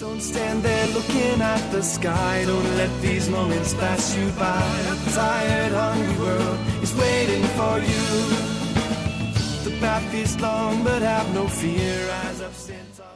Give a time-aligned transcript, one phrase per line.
[0.00, 2.44] Don't stand there looking at the sky.
[2.46, 4.62] Don't let these moments pass you by.
[4.92, 8.04] A tired, hungry world is waiting for you.
[9.64, 12.06] The path is long, but have no fear.
[12.06, 13.07] Rise up, stand tall.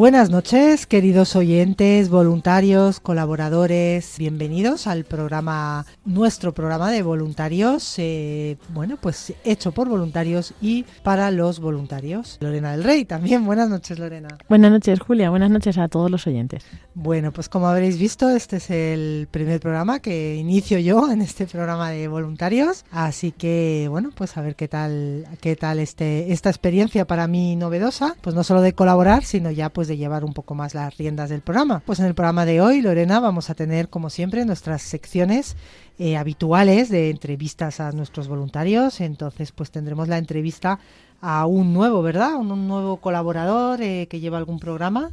[0.00, 4.14] Buenas noches, queridos oyentes, voluntarios, colaboradores.
[4.16, 11.30] Bienvenidos al programa, nuestro programa de voluntarios, eh, bueno, pues hecho por voluntarios y para
[11.30, 12.38] los voluntarios.
[12.40, 13.44] Lorena del Rey también.
[13.44, 14.38] Buenas noches, Lorena.
[14.48, 15.28] Buenas noches, Julia.
[15.28, 16.64] Buenas noches a todos los oyentes.
[16.94, 21.44] Bueno, pues como habréis visto, este es el primer programa que inicio yo en este
[21.44, 22.86] programa de voluntarios.
[22.90, 27.54] Así que, bueno, pues a ver qué tal, qué tal este, esta experiencia para mí
[27.54, 28.16] novedosa.
[28.22, 31.28] Pues no solo de colaborar, sino ya pues de llevar un poco más las riendas
[31.28, 31.82] del programa.
[31.84, 35.56] Pues en el programa de hoy, Lorena, vamos a tener, como siempre, nuestras secciones
[35.98, 39.00] eh, habituales de entrevistas a nuestros voluntarios.
[39.00, 40.78] Entonces, pues tendremos la entrevista
[41.20, 42.36] a un nuevo, ¿verdad?
[42.36, 45.10] Un, nuevo colaborador eh, que lleva algún programa.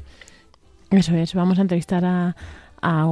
[0.92, 2.36] Eso es, vamos a entrevistar a,
[2.88, 3.06] a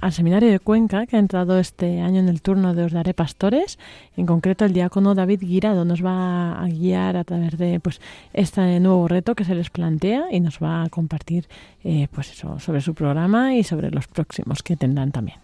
[0.00, 3.14] al seminario de Cuenca que ha entrado este año en el turno de Os Daré
[3.14, 3.78] Pastores.
[4.14, 8.00] En concreto, el diácono David Guirado nos va a guiar a través de pues
[8.34, 11.48] este nuevo reto que se les plantea y nos va a compartir
[11.82, 15.38] eh, pues sobre su programa y sobre los próximos que tendrán también.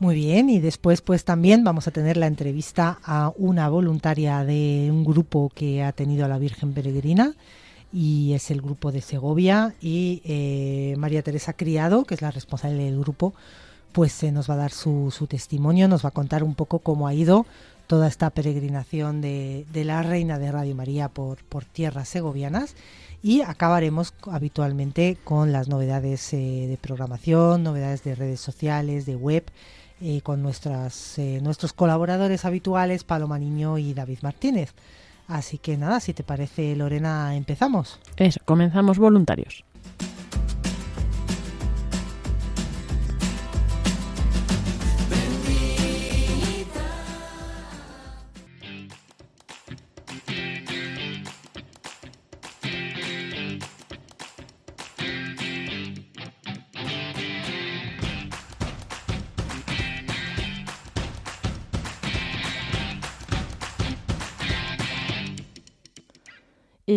[0.00, 4.88] Muy bien, y después pues también vamos a tener la entrevista a una voluntaria de
[4.90, 7.34] un grupo que ha tenido a la Virgen Peregrina
[7.98, 12.84] y es el grupo de Segovia y eh, María Teresa Criado, que es la responsable
[12.84, 13.32] del grupo,
[13.92, 16.80] pues se nos va a dar su, su testimonio, nos va a contar un poco
[16.80, 17.46] cómo ha ido
[17.86, 22.74] toda esta peregrinación de, de la Reina de Radio María por, por tierras segovianas
[23.22, 29.44] y acabaremos habitualmente con las novedades eh, de programación, novedades de redes sociales, de web,
[30.02, 34.74] eh, con nuestras, eh, nuestros colaboradores habituales, Paloma Niño y David Martínez.
[35.28, 37.98] Así que nada, si te parece, Lorena, empezamos.
[38.16, 39.64] Eso, comenzamos voluntarios.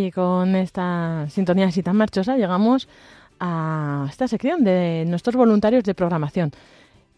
[0.05, 2.87] Y con esta sintonía así tan marchosa llegamos
[3.39, 6.51] a esta sección de nuestros voluntarios de programación.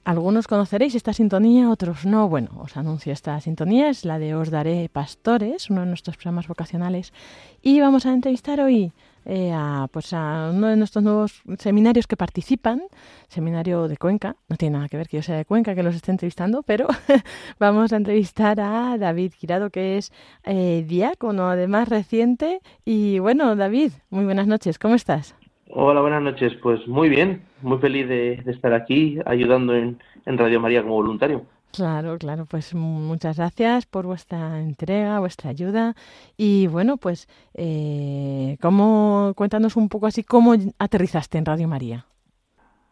[0.04, 2.28] Algunos conoceréis esta sintonía, otros no.
[2.28, 6.48] Bueno, os anuncio esta sintonía, es la de Os Daré Pastores, uno de nuestros programas
[6.48, 7.14] vocacionales.
[7.62, 8.94] Y vamos a entrevistar hoy
[9.26, 12.82] eh, a, pues a uno de nuestros nuevos seminarios que participan,
[13.28, 14.36] seminario de Cuenca.
[14.50, 16.88] No tiene nada que ver que yo sea de Cuenca, que los esté entrevistando, pero
[17.60, 20.12] vamos a entrevistar a David Girado, que es
[20.44, 22.60] eh, diácono, además reciente.
[22.86, 25.36] Y bueno, David, muy buenas noches, ¿cómo estás?
[25.70, 26.54] Hola, buenas noches.
[26.62, 30.96] Pues muy bien, muy feliz de, de estar aquí ayudando en, en Radio María como
[30.96, 31.46] voluntario.
[31.74, 35.94] Claro, claro, pues muchas gracias por vuestra entrega, vuestra ayuda.
[36.36, 42.06] Y bueno, pues, eh, ¿cómo, cuéntanos un poco así cómo aterrizaste en Radio María?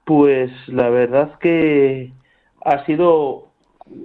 [0.06, 2.14] Pues la verdad que
[2.64, 3.50] ha sido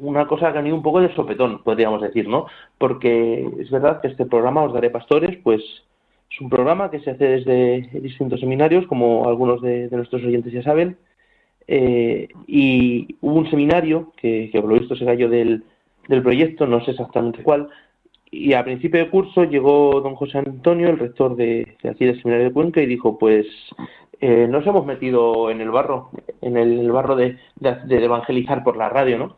[0.00, 2.46] una cosa que ha ido un poco de sopetón, podríamos decir, ¿no?
[2.78, 5.62] Porque es verdad que este programa, Os Daré Pastores, pues
[6.30, 10.52] es un programa que se hace desde distintos seminarios, como algunos de, de nuestros oyentes
[10.52, 10.96] ya saben.
[11.66, 15.64] Eh, y hubo un seminario que, que por lo visto se cayó del,
[16.08, 17.68] del proyecto, no sé exactamente cuál,
[18.30, 22.20] y a principio de curso llegó don José Antonio, el rector de, de aquí del
[22.20, 23.46] seminario de Cuenca, y dijo, pues
[24.20, 28.76] eh, nos hemos metido en el barro, en el, barro de, de, de evangelizar por
[28.76, 29.36] la radio, ¿no?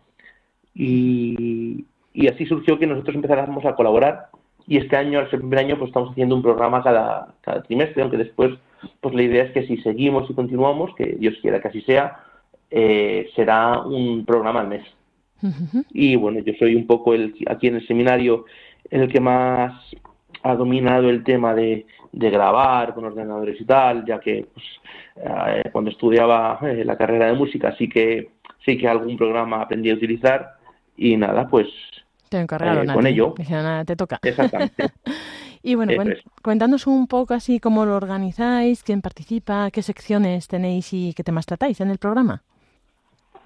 [0.75, 1.85] Y,
[2.15, 4.31] y así surgió que nosotros empezáramos a colaborar
[4.67, 8.17] y este año, al primer año, pues estamos haciendo un programa cada, cada trimestre, aunque
[8.17, 8.53] después,
[9.01, 12.21] pues la idea es que si seguimos y continuamos, que Dios quiera que así sea,
[12.71, 14.85] eh, será un programa al mes.
[15.93, 18.47] Y bueno, yo soy un poco el aquí en el seminario
[18.91, 19.73] el que más
[20.43, 24.65] ha dominado el tema de, de grabar con ordenadores y tal, ya que pues,
[25.17, 28.31] eh, cuando estudiaba eh, la carrera de música sí que
[28.65, 30.55] sí que algún programa aprendí a utilizar
[30.97, 31.69] y nada, pues
[32.29, 33.35] Te encargaron Eh, con ello.
[33.37, 34.19] Dijeron, "Nada, te toca.
[34.23, 34.89] exactamente.
[35.67, 36.23] Y bueno, cuen- es.
[36.43, 41.45] cuéntanos un poco así cómo lo organizáis, quién participa, qué secciones tenéis y qué temas
[41.45, 42.43] tratáis en el programa.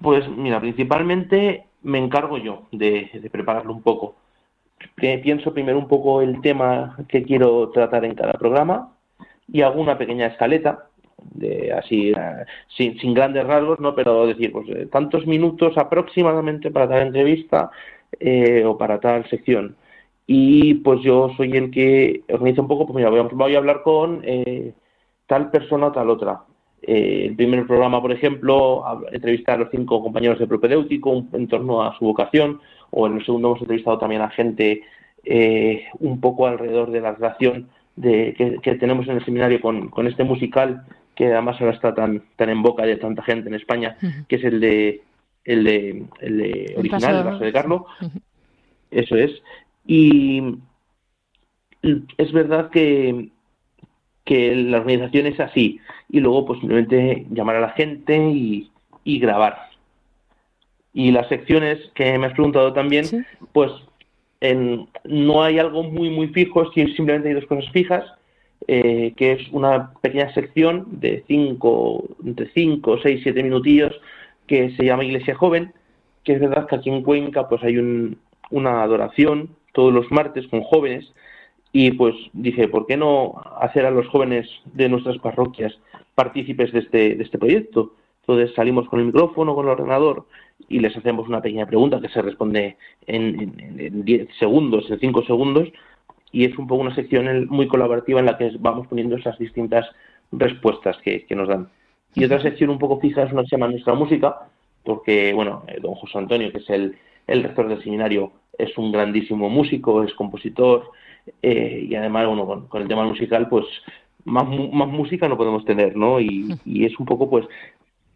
[0.02, 4.16] Pues mira, principalmente me encargo yo de, de prepararlo un poco.
[4.96, 8.92] Que pienso primero un poco el tema que quiero tratar en cada programa
[9.50, 10.86] y hago una pequeña escaleta,
[11.34, 12.44] de así, eh,
[12.76, 13.94] sin, sin grandes rasgos, ¿no?
[13.94, 17.70] Pero decir, pues eh, tantos minutos aproximadamente para tal entrevista
[18.18, 19.76] eh, o para tal sección.
[20.32, 23.58] Y pues yo soy el que organiza un poco, pues mira, voy a, voy a
[23.58, 24.72] hablar con eh,
[25.26, 26.42] tal persona o tal otra.
[26.82, 31.82] Eh, el primer programa, por ejemplo, entrevistar a los cinco compañeros de propedéutico en torno
[31.82, 32.60] a su vocación,
[32.92, 34.84] o en el segundo hemos entrevistado también a gente
[35.24, 39.88] eh, un poco alrededor de la relación de, que, que tenemos en el seminario con,
[39.88, 40.84] con este musical,
[41.16, 43.96] que además ahora está tan, tan en boca de tanta gente en España,
[44.28, 45.02] que es el de
[45.44, 47.86] el de, el de original, el Paso de Carlo.
[48.00, 48.20] Ujú.
[48.92, 49.32] Eso es.
[49.92, 50.40] Y
[52.16, 53.30] es verdad que,
[54.24, 55.80] que la organización es así.
[56.08, 58.70] Y luego, pues simplemente llamar a la gente y,
[59.02, 59.56] y grabar.
[60.94, 63.18] Y las secciones que me has preguntado también, Sí.
[63.52, 63.72] pues
[64.40, 68.04] en- no hay algo muy, muy fijo, si- simplemente hay dos cosas fijas,
[68.68, 73.92] eh, que es una pequeña sección de cinco, entre 5, 6, 7 minutillos,
[74.46, 75.72] que se llama Iglesia Joven,
[76.22, 78.18] que es verdad que aquí en Cuenca pues hay un-
[78.50, 81.12] una adoración todos los martes con jóvenes
[81.72, 85.78] y pues dije, ¿por qué no hacer a los jóvenes de nuestras parroquias
[86.14, 87.94] partícipes de este, de este proyecto?
[88.22, 90.26] Entonces salimos con el micrófono, con el ordenador
[90.68, 92.76] y les hacemos una pequeña pregunta que se responde
[93.06, 95.68] en, en, en 10 segundos, en 5 segundos
[96.32, 99.86] y es un poco una sección muy colaborativa en la que vamos poniendo esas distintas
[100.32, 101.68] respuestas que, que nos dan.
[102.14, 104.48] Y otra sección un poco fija es una que se llama Nuestra Música,
[104.84, 106.96] porque, bueno, eh, don José Antonio, que es el,
[107.30, 110.90] el rector del seminario, es un grandísimo músico, es compositor,
[111.42, 113.64] eh, y además, bueno, con, el tema musical, pues
[114.24, 116.20] más, más música no podemos tener, ¿no?
[116.20, 117.46] Y, es un poco, pues,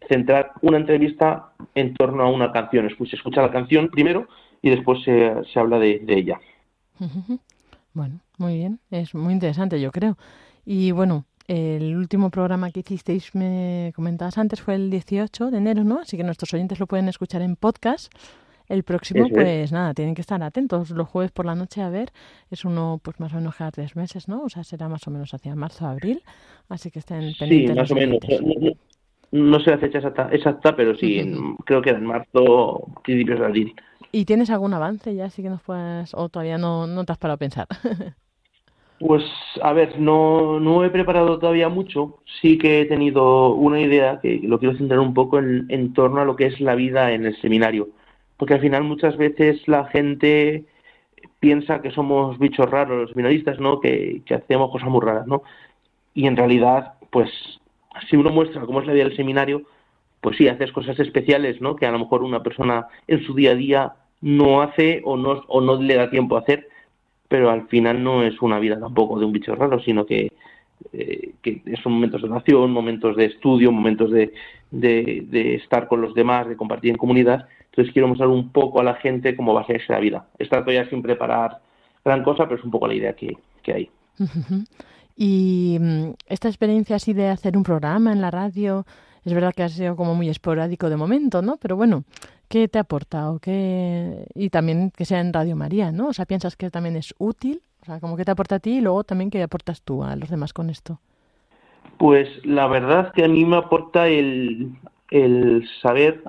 [0.07, 2.87] centrar una entrevista en torno a una canción.
[2.87, 4.27] Escu- Se escucha la canción primero
[4.61, 6.39] y después se, se habla de, ella.
[7.93, 10.17] Bueno, muy bien, es muy interesante, yo creo.
[10.65, 15.85] Y bueno, el último programa que hicisteis, me comentabas antes, fue el 18 de enero,
[15.85, 15.99] ¿no?
[15.99, 18.11] Así que nuestros oyentes lo pueden escuchar en podcast.
[18.67, 19.51] El próximo, Eso es.
[19.61, 22.11] pues nada, tienen que estar atentos los jueves por la noche a ver.
[22.49, 24.43] Es uno, pues más o menos cada tres meses, ¿no?
[24.43, 26.23] O sea, será más o menos hacia marzo, abril.
[26.69, 27.75] Así que estén Sí, pendientes.
[27.75, 28.19] más los o menos.
[28.41, 28.71] No, no-
[29.31, 33.39] no sé la fecha exacta, exacta pero sí, en- creo que era en marzo, principios
[33.39, 33.75] de abril.
[34.11, 35.25] ¿Y tienes algún avance ya?
[35.25, 37.67] Así que nos puedas, o todavía no, no te has parado a pensar.
[38.97, 39.23] Pues,
[39.61, 42.19] a ver, no, no he preparado todavía mucho.
[42.41, 46.21] Sí que he tenido una idea que lo quiero centrar un poco en, en torno
[46.21, 47.89] a lo que es la vida en el seminario.
[48.37, 50.65] Porque al final muchas veces la gente
[51.39, 53.79] piensa que somos bichos raros los seminaristas, ¿no?
[53.79, 55.43] Que, que hacemos cosas muy raras, ¿no?
[56.13, 57.29] Y en realidad, pues,
[58.09, 59.63] si uno muestra cómo es la vida del seminario,
[60.21, 61.75] pues sí, haces cosas especiales, ¿no?
[61.75, 65.43] Que a lo mejor una persona en su día a día no hace o no,
[65.47, 66.67] o no le da tiempo a hacer,
[67.27, 70.31] pero al final no es una vida tampoco de un bicho raro, sino que,
[70.93, 74.33] eh, que son momentos de oración, momentos de estudio, momentos de,
[74.71, 77.47] de, de estar con los demás, de compartir en comunidad.
[77.75, 80.25] Entonces quiero mostrar un poco a la gente cómo va a ser la vida.
[80.39, 81.59] Está todavía sin preparar
[82.05, 83.89] gran cosa, pero es un poco la idea que, que hay.
[85.17, 88.85] Y mm, esta experiencia así de hacer un programa en la radio,
[89.25, 91.57] es verdad que ha sido como muy esporádico de momento, ¿no?
[91.57, 92.05] Pero bueno,
[92.47, 93.29] ¿qué te aporta?
[93.31, 94.25] ¿O qué...
[94.35, 96.07] Y también que sea en Radio María, ¿no?
[96.07, 97.61] O sea, ¿piensas que también es útil?
[97.81, 100.15] O sea, como que te aporta a ti y luego también qué aportas tú a
[100.15, 100.99] los demás con esto.
[101.97, 104.71] Pues la verdad que a mí me aporta el,
[105.11, 106.23] el saber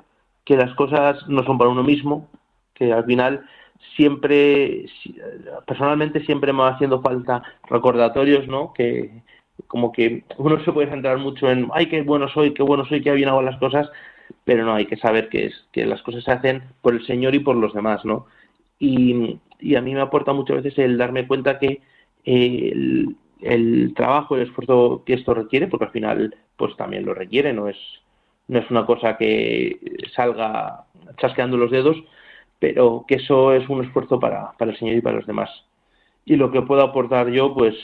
[0.47, 2.29] que las cosas no son para uno mismo,
[2.75, 3.45] que al final
[3.95, 5.15] siempre, si-
[5.65, 8.73] personalmente siempre me va haciendo falta recordatorios, ¿no?
[8.73, 9.23] Que
[9.67, 13.01] como que uno se puede centrar mucho en, ay, qué bueno soy, qué bueno soy,
[13.01, 13.89] qué bien hago las cosas,
[14.45, 17.35] pero no, hay que saber que, es, que las cosas se hacen por el Señor
[17.35, 18.27] y por los demás, ¿no?
[18.79, 21.81] Y, y a mí me aporta muchas veces el darme cuenta que
[22.25, 27.13] eh, el, el trabajo, el esfuerzo que esto requiere, porque al final pues también lo
[27.13, 27.77] requiere, no es,
[28.47, 29.79] no es una cosa que
[30.15, 30.85] salga
[31.17, 31.97] chasqueando los dedos,
[32.59, 35.49] pero que eso es un esfuerzo para, para el Señor y para los demás.
[36.25, 37.75] Y lo que puedo aportar yo, pues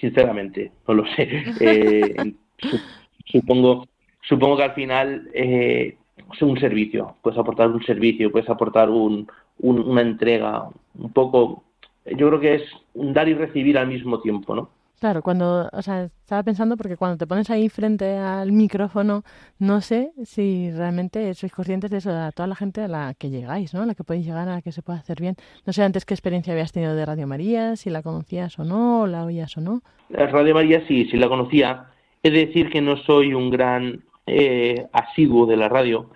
[0.00, 1.54] sinceramente, no lo sé.
[1.60, 2.80] Eh, su-
[3.26, 3.86] supongo,
[4.22, 5.96] supongo que al final, eh,
[6.40, 9.26] un servicio, puedes aportar un servicio, puedes aportar un,
[9.58, 11.64] un- una entrega, un poco,
[12.06, 12.62] yo creo que es
[12.94, 14.70] un dar y recibir al mismo tiempo, ¿no?
[15.00, 19.24] Claro, cuando, o sea, estaba pensando porque cuando te pones ahí frente al micrófono,
[19.58, 23.30] no sé si realmente sois conscientes de eso, a toda la gente a la que
[23.30, 23.80] llegáis, ¿no?
[23.80, 25.36] A la que podéis llegar, a la que se puede hacer bien.
[25.64, 29.00] No sé antes qué experiencia habías tenido de Radio María, si la conocías o no,
[29.00, 29.80] o la oías o no.
[30.10, 31.86] La Radio María sí, sí la conocía.
[32.22, 36.10] De decir que no soy un gran eh, asiduo de la radio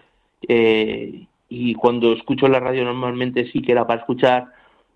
[0.47, 4.49] eh, y cuando escucho la radio normalmente sí que era para escuchar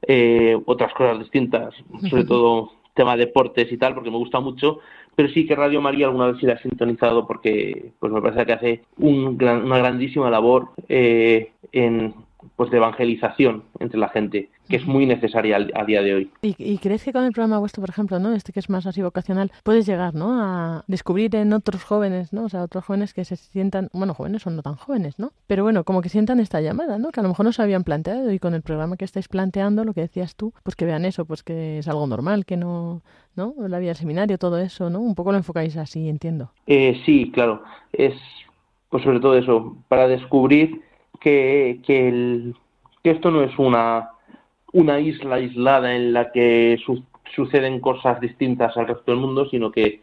[0.03, 1.75] eh, otras cosas distintas,
[2.11, 4.81] sobre todo tema deportes y tal, porque me gusta mucho,
[5.17, 8.45] pero sí que Radio María alguna vez sí la he sintonizado porque pues me parece
[8.45, 12.15] que hace un gran- una grandísima labor eh, en
[12.57, 16.31] pues de evangelización entre la gente, que es muy necesaria al- a día de hoy.
[16.43, 18.33] ¿Y, y crees que con el programa vuestro, por ejemplo, ¿no?
[18.35, 20.41] Este que es más así vocacional, puedes llegar, ¿no?
[20.41, 22.45] A descubrir en otros jóvenes, ¿no?
[22.45, 25.33] O sea, otros jóvenes que se sientan, bueno, jóvenes o no tan jóvenes, ¿no?
[25.47, 27.11] Pero bueno, como que sientan esta llamada, ¿no?
[27.11, 29.85] Que a lo mejor no se habían planteado y con el programa que estáis planteando,
[29.85, 33.03] lo que decías tú, pues que vean eso, pues que es algo normal, que no,
[33.37, 33.55] ¿no?
[33.69, 35.01] La vida del seminario, todo eso, ¿no?
[35.01, 36.51] Un poco lo enfocáis así, entiendo.
[36.67, 38.15] Eh, sí, claro, es
[38.91, 40.81] pues sobre todo eso, para descubrir
[41.21, 42.55] que, que, el-
[43.03, 44.11] que esto no es una,
[44.73, 49.71] una isla aislada en la que su- suceden cosas distintas al resto del mundo, sino
[49.71, 50.01] que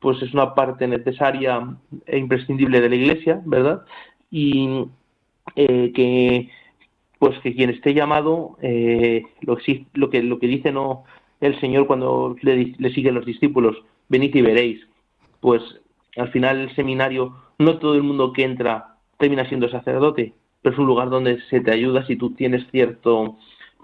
[0.00, 1.60] pues es una parte necesaria
[2.06, 3.82] e imprescindible de la Iglesia, ¿verdad?
[4.30, 4.86] Y
[5.56, 6.50] eh, que
[7.18, 9.58] pues que quien esté llamado, eh, lo,
[9.94, 11.04] lo que lo que dice no
[11.40, 13.76] el Señor cuando le, le siguen los discípulos,
[14.08, 14.86] venid y veréis,
[15.40, 15.62] pues
[16.16, 20.32] al final el seminario, no todo el mundo que entra termina siendo sacerdote,
[20.62, 23.36] pero es un lugar donde se te ayuda si tú tienes cierto,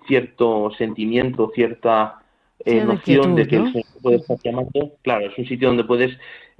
[0.06, 2.20] cierto sentimiento, cierta
[2.64, 3.66] eh, Sí, de noción de quietud, que ¿no?
[3.66, 4.92] el Señor puede estar llamando.
[5.02, 6.16] Claro, es un sitio donde puedes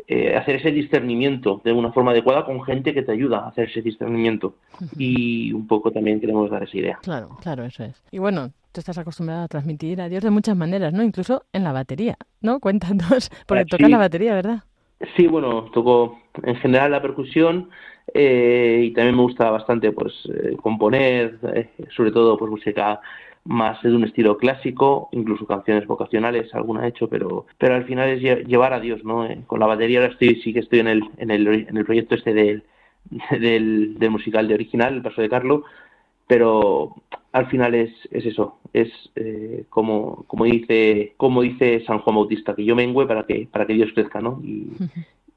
[0.09, 3.69] eh, hacer ese discernimiento de una forma adecuada con gente que te ayuda a hacer
[3.71, 4.57] ese discernimiento.
[4.99, 6.99] Y un poco también queremos dar esa idea.
[7.03, 8.03] Claro, claro, eso es.
[8.11, 11.03] Y bueno, tú estás acostumbrado a transmitir a Dios de muchas maneras, ¿no?
[11.03, 12.59] Incluso en la batería, ¿no?
[12.61, 13.93] Cuéntanos, porque Ah, tocas sí.
[13.93, 14.65] la batería, ¿verdad?
[15.17, 17.69] Sí, bueno, toco en general la percusión
[18.15, 23.01] eh, y también me gusta bastante pues eh, componer, eh, sobre todo pues música
[23.45, 28.09] más de un estilo clásico, incluso canciones vocacionales, alguna he hecho, pero pero al final
[28.11, 29.27] es lle- llevar a Dios, ¿no?
[29.27, 31.85] Eh, con la batería ahora estoy sí que estoy en el en el, en el
[31.85, 32.63] proyecto este del,
[33.31, 35.65] del del musical de original, el paso de Carlo,
[36.27, 36.95] pero
[37.33, 38.91] al final es, es eso, es
[39.69, 43.75] como, como dice como dice San Juan Bautista, que yo mengüe para que para que
[43.75, 44.41] Dios crezca, ¿no?
[44.43, 44.69] Y,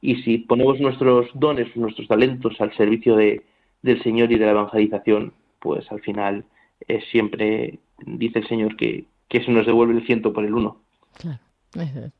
[0.01, 3.43] y si ponemos nuestros dones, nuestros talentos al servicio de,
[3.81, 6.45] del Señor y de la evangelización, pues al final
[6.87, 10.77] es siempre dice el Señor que, que se nos devuelve el ciento por el uno.
[11.19, 11.39] Claro.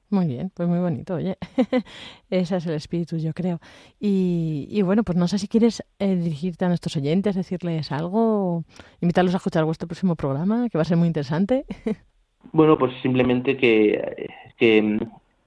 [0.10, 1.38] Muy bien, pues muy bonito, oye.
[2.30, 3.60] Ese es el espíritu, yo creo.
[4.00, 8.64] Y, y bueno, pues no sé si quieres eh, dirigirte a nuestros oyentes, decirles algo,
[9.02, 11.66] invitarlos a escuchar vuestro próximo programa, que va a ser muy interesante.
[12.54, 15.00] Bueno, pues simplemente que, que mm,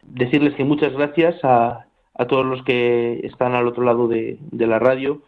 [0.03, 4.67] decirles que muchas gracias a, a todos los que están al otro lado de, de
[4.67, 5.23] la radio,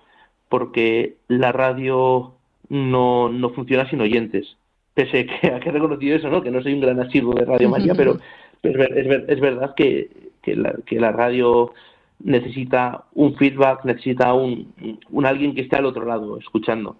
[0.48, 2.32] porque la radio
[2.68, 4.56] no, no funciona sin oyentes.
[4.94, 6.42] Pese que, a que he reconocido eso, ¿no?
[6.42, 8.18] Que no soy un gran asiduo de Radio María, pero
[8.62, 10.10] es, ver- es, ver- es verdad que,
[10.42, 11.72] que, la, que la radio
[12.20, 14.72] necesita un feedback, necesita un,
[15.10, 16.96] un alguien que esté al otro lado escuchando.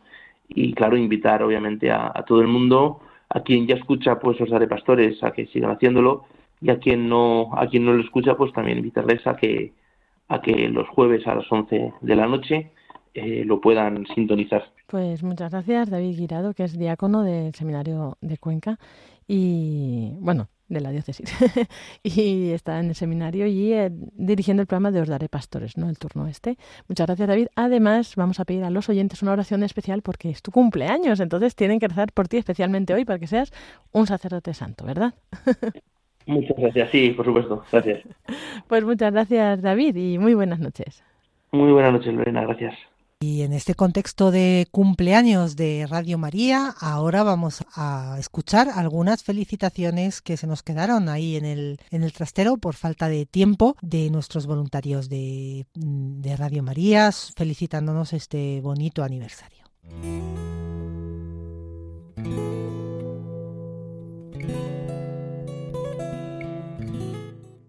[0.49, 4.51] Y claro, invitar obviamente a, a todo el mundo, a quien ya escucha, pues os
[4.51, 6.25] daré pastores, a que sigan haciéndolo,
[6.63, 9.73] y a quien no, a quien no lo escucha, pues también invitarles a que,
[10.29, 12.71] a que los jueves a las 11 de la noche
[13.15, 14.65] eh, lo puedan sintonizar.
[14.87, 18.79] Pues muchas gracias, David Guirado, que es diácono del Seminario de Cuenca
[19.27, 21.31] y, bueno, de la diócesis.
[22.05, 25.89] y está en el seminario y eh, dirigiendo el programa de Os Daré Pastores, ¿no?
[25.89, 26.59] El turno este.
[26.89, 27.49] Muchas gracias, David.
[27.57, 31.57] Además, vamos a pedir a los oyentes una oración especial porque es tu cumpleaños, entonces
[31.57, 33.53] tienen que rezar por ti especialmente hoy para que seas
[33.91, 35.15] un sacerdote santo, ¿verdad?
[36.27, 38.03] Muchas gracias, sí, por supuesto, gracias.
[38.69, 41.03] Pues muchas gracias, David, y muy buenas noches.
[41.51, 42.75] Muy buenas noches, Lorena, gracias.
[43.23, 50.21] Y en este contexto de cumpleaños de Radio María, ahora vamos a escuchar algunas felicitaciones
[50.23, 54.11] que se nos quedaron ahí en el, en el trastero por falta de tiempo de
[54.11, 59.67] nuestros voluntarios de, de Radio María, felicitándonos este bonito aniversario.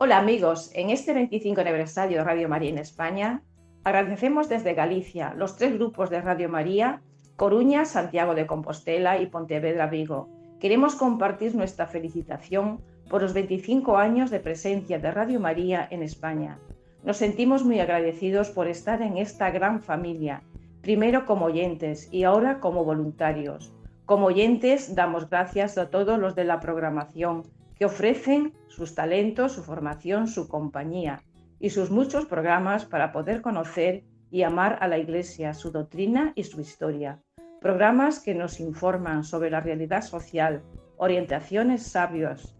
[0.05, 3.41] Hola amigos, en este 25 aniversario de Radio María en España,
[3.85, 7.01] agradecemos desde Galicia los tres grupos de Radio María,
[7.37, 10.27] Coruña, Santiago de Compostela y Pontevedra Vigo.
[10.59, 16.59] Queremos compartir nuestra felicitación por los 25 años de presencia de Radio María en España.
[17.05, 20.43] Nos sentimos muy agradecidos por estar en esta gran familia
[20.81, 23.71] primero como oyentes y ahora como voluntarios.
[24.05, 27.43] Como oyentes damos gracias a todos los de la programación
[27.77, 31.23] que ofrecen sus talentos, su formación, su compañía
[31.59, 36.43] y sus muchos programas para poder conocer y amar a la Iglesia, su doctrina y
[36.43, 37.19] su historia.
[37.61, 40.63] Programas que nos informan sobre la realidad social,
[40.97, 42.55] orientaciones sabias,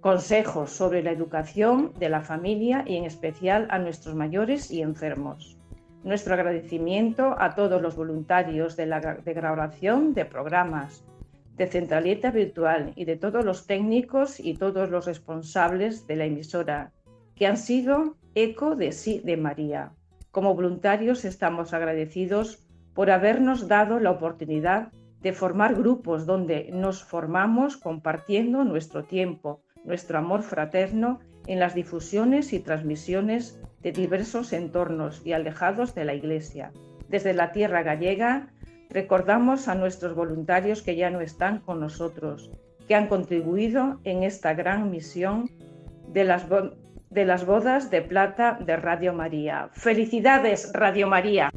[0.00, 5.58] consejos sobre la educación de la familia y en especial a nuestros mayores y enfermos.
[6.02, 11.04] Nuestro agradecimiento a todos los voluntarios de la de grabación de programas,
[11.60, 16.90] de Centralita Virtual y de todos los técnicos y todos los responsables de la emisora,
[17.36, 19.92] que han sido eco de sí de María.
[20.30, 22.64] Como voluntarios estamos agradecidos
[22.94, 24.90] por habernos dado la oportunidad
[25.20, 32.54] de formar grupos donde nos formamos compartiendo nuestro tiempo, nuestro amor fraterno en las difusiones
[32.54, 36.72] y transmisiones de diversos entornos y alejados de la Iglesia.
[37.10, 38.48] Desde la tierra gallega
[38.90, 42.50] recordamos a nuestros voluntarios que ya no están con nosotros,
[42.86, 45.50] que han contribuido en esta gran misión
[46.08, 46.46] de las,
[47.10, 49.70] de las bodas de plata de Radio María.
[49.72, 51.50] Felicidades, Radio María.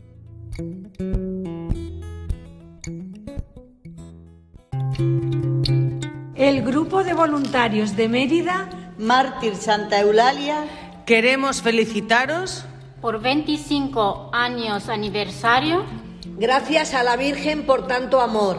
[6.36, 10.66] El grupo de voluntarios de Mérida, Mártir Santa Eulalia,
[11.06, 12.66] queremos felicitaros
[13.02, 16.03] por 25 años aniversario.
[16.44, 18.58] Gracias a la Virgen por tanto amor.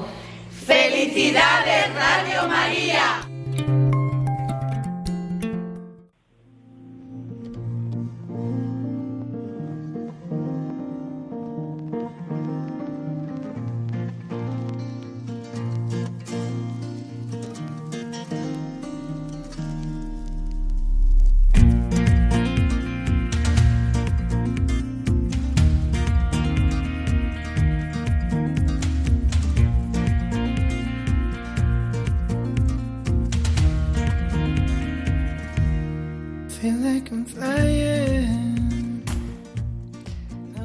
[0.66, 3.33] ¡Felicidades, Radio María!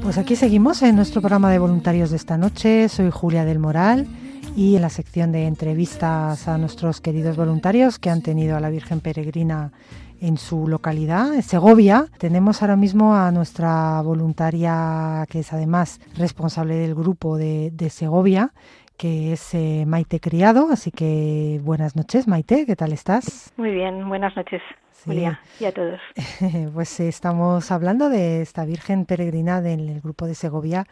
[0.02, 2.88] Pues aquí seguimos en nuestro programa de voluntarios de esta noche.
[2.88, 4.06] Soy Julia del Moral
[4.56, 8.70] y en la sección de entrevistas a nuestros queridos voluntarios que han tenido a la
[8.70, 9.72] Virgen Peregrina
[10.20, 12.06] en su localidad, en Segovia.
[12.18, 18.52] Tenemos ahora mismo a nuestra voluntaria, que es además responsable del grupo de, de Segovia,
[18.96, 20.68] que es eh, Maite Criado.
[20.72, 23.52] Así que buenas noches, Maite, ¿qué tal estás?
[23.56, 24.62] Muy bien, buenas noches.
[25.00, 25.10] Sí.
[25.10, 25.98] Julia, y a todos.
[26.74, 30.86] pues estamos hablando de esta Virgen Peregrina del grupo de Segovia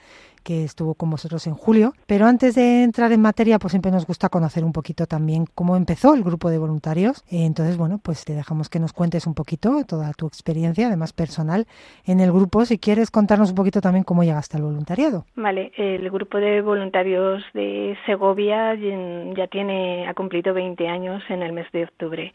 [0.49, 1.93] que estuvo con vosotros en julio.
[2.07, 5.77] Pero antes de entrar en materia, pues siempre nos gusta conocer un poquito también cómo
[5.77, 7.23] empezó el grupo de voluntarios.
[7.31, 11.67] Entonces, bueno, pues te dejamos que nos cuentes un poquito toda tu experiencia, además personal,
[12.07, 12.65] en el grupo.
[12.65, 15.27] Si quieres contarnos un poquito también cómo llegaste al voluntariado.
[15.37, 21.53] Vale, el grupo de voluntarios de Segovia ya tiene, ha cumplido 20 años en el
[21.53, 22.33] mes de octubre.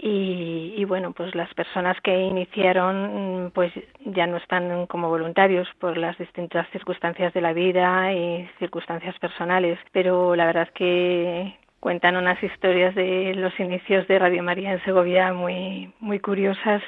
[0.00, 3.72] Y, y, bueno, pues las personas que iniciaron pues
[4.04, 9.76] ya no están como voluntarios por las distintas circunstancias de la vida y circunstancias personales,
[9.92, 15.32] pero la verdad que cuentan unas historias de los inicios de Radio María en Segovia
[15.32, 16.82] muy muy curiosas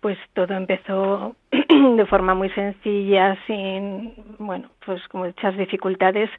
[0.00, 6.30] pues todo empezó de forma muy sencilla sin bueno pues con muchas dificultades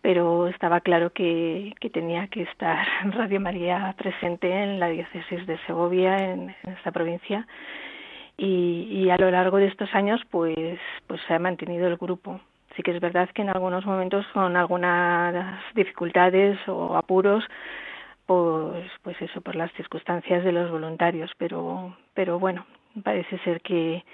[0.00, 5.58] pero estaba claro que, que, tenía que estar Radio María presente en la diócesis de
[5.66, 7.46] Segovia, en, en esta provincia,
[8.36, 12.40] y, y, a lo largo de estos años, pues, pues se ha mantenido el grupo.
[12.76, 17.42] Sí que es verdad que en algunos momentos con algunas dificultades o apuros,
[18.26, 22.64] pues, pues eso, por las circunstancias de los voluntarios, pero, pero bueno,
[23.02, 24.04] parece ser que,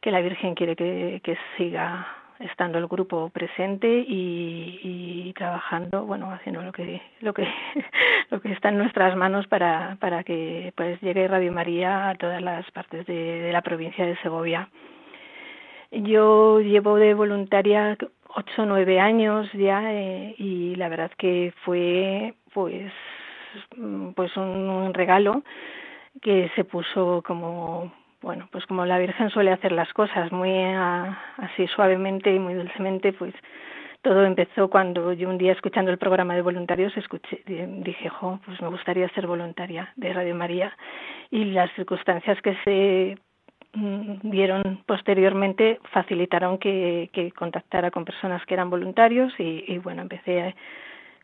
[0.00, 2.06] que la Virgen quiere que, que siga
[2.40, 7.46] estando el grupo presente y, trabajando bueno haciendo lo que lo que
[8.30, 12.40] lo que está en nuestras manos para para que pues llegue Radio María a todas
[12.40, 14.68] las partes de, la provincia de Segovia.
[15.90, 17.96] Yo llevo de voluntaria
[18.28, 22.92] ocho o nueve años ya eh, y la verdad que fue pues
[24.14, 25.42] pues un, un regalo
[26.22, 27.92] que se puso como
[28.24, 32.54] bueno, pues como la Virgen suele hacer las cosas, muy a, así suavemente y muy
[32.54, 33.34] dulcemente, pues
[34.02, 38.60] todo empezó cuando yo un día escuchando el programa de voluntarios escuché, dije, jo, pues
[38.60, 40.76] me gustaría ser voluntaria de Radio María
[41.30, 43.18] y las circunstancias que se
[44.22, 50.54] dieron posteriormente facilitaron que, contactara con personas que eran voluntarios y bueno, empecé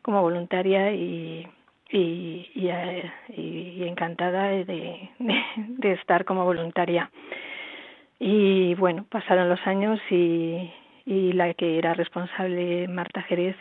[0.01, 1.47] como voluntaria y,
[1.91, 2.69] y, y,
[3.35, 5.09] y encantada de,
[5.83, 7.09] estar como voluntaria.
[8.19, 10.69] Y bueno, pasaron los años y,
[11.05, 13.57] la que era responsable Marta Jerez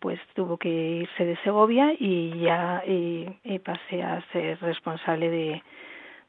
[0.00, 5.62] pues tuvo que irse de Segovia y ya y, pasé a ser responsable de,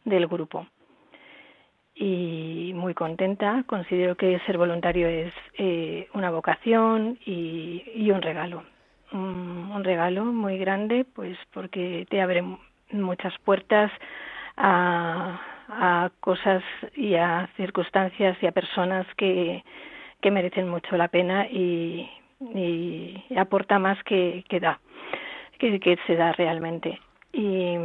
[0.05, 0.65] del grupo
[1.95, 8.63] y muy contenta considero que ser voluntario es eh, una vocación y un regalo
[9.13, 12.43] un, un regalo muy grande pues porque te abre
[12.91, 13.91] muchas puertas
[14.57, 16.63] a, a cosas
[16.95, 19.63] y a circunstancias y a personas que
[20.21, 22.09] que merecen mucho la pena y,
[22.53, 24.79] y aporta más que, que da,
[25.57, 26.99] que, que se da realmente.
[27.33, 27.75] Y,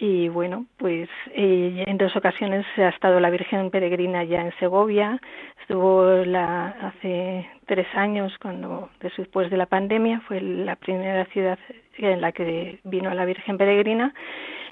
[0.00, 5.20] y bueno, pues eh, en dos ocasiones ha estado la Virgen Peregrina ya en Segovia,
[5.60, 11.58] estuvo la, hace tres años, cuando después de la pandemia, fue la primera ciudad
[11.96, 14.14] en la que vino la Virgen Peregrina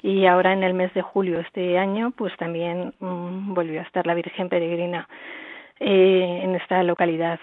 [0.03, 4.07] y ahora en el mes de julio este año, pues también mm, volvió a estar
[4.07, 5.09] la Virgen Peregrina
[5.81, 7.41] eh, en esta localidad.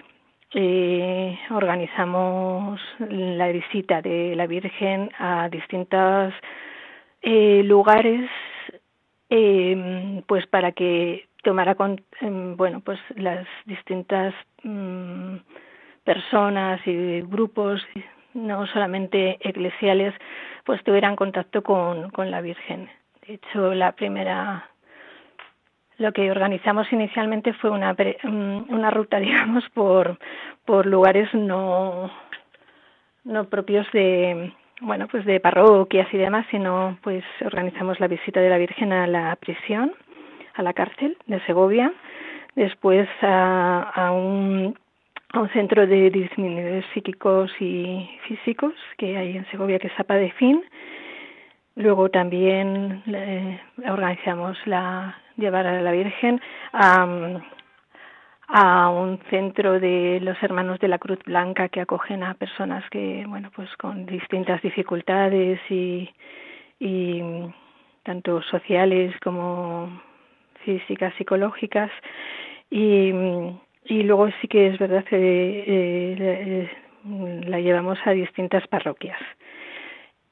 [0.54, 6.34] Eh, organizamos la visita de la Virgen a distintos
[7.24, 8.30] eh, lugares
[9.30, 14.34] eh, pues para que tomara con, em, bueno pues las distintas
[14.64, 15.38] mm,
[16.04, 17.82] personas y grupos
[18.34, 20.14] no solamente eclesiales
[20.66, 22.90] pues tuvieran contacto con, con la Virgen.
[23.26, 24.70] De hecho la primera
[25.98, 30.20] lo que organizamos inicialmente fue una, mm, una ruta, digamos, por,
[30.66, 32.12] por lugares no,
[33.24, 38.50] no propios de, bueno, pues de parroquias y demás, sino pues organizamos la visita de
[38.50, 39.93] la Virgen a la prisión,
[40.54, 41.91] a la cárcel de Segovia,
[42.56, 44.76] después a, a un
[45.34, 50.15] a un centro de disminuidores psíquicos y físicos que hay en Segovia que es APA
[50.15, 50.63] de Fin.
[51.76, 56.39] Luego también eh, organizamos la, llevar a la Virgen
[56.72, 57.08] a,
[58.47, 63.25] a un centro de los hermanos de la Cruz Blanca que acogen a personas que,
[63.27, 66.10] bueno, pues con distintas dificultades y,
[66.79, 67.21] y
[68.03, 70.01] tanto sociales como
[70.63, 71.91] físicas, psicológicas.
[72.69, 73.12] Y,
[73.86, 76.71] y luego sí que es verdad que eh, eh
[77.06, 79.19] la llevamos a distintas parroquias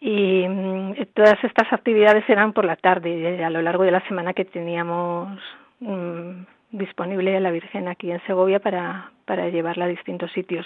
[0.02, 4.06] y mm, todas estas actividades eran por la tarde eh, a lo largo de la
[4.08, 5.40] semana que teníamos
[5.80, 6.42] mm,
[6.72, 10.66] disponible a la Virgen aquí en Segovia para, para llevarla a distintos sitios.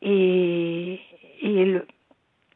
[0.00, 1.00] Y,
[1.40, 1.80] y,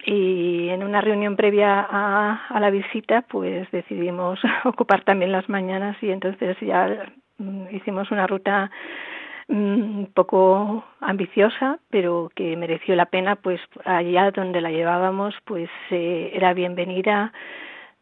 [0.05, 6.57] en una reunión previa a, la visita pues decidimos ocupar también las mañanas y entonces
[6.61, 7.07] ya
[7.39, 8.71] mm, hicimos una ruta
[9.49, 16.33] un poco ambiciosa, pero que mereció la pena, pues allá donde la llevábamos, pues eh,
[16.35, 17.33] era bienvenida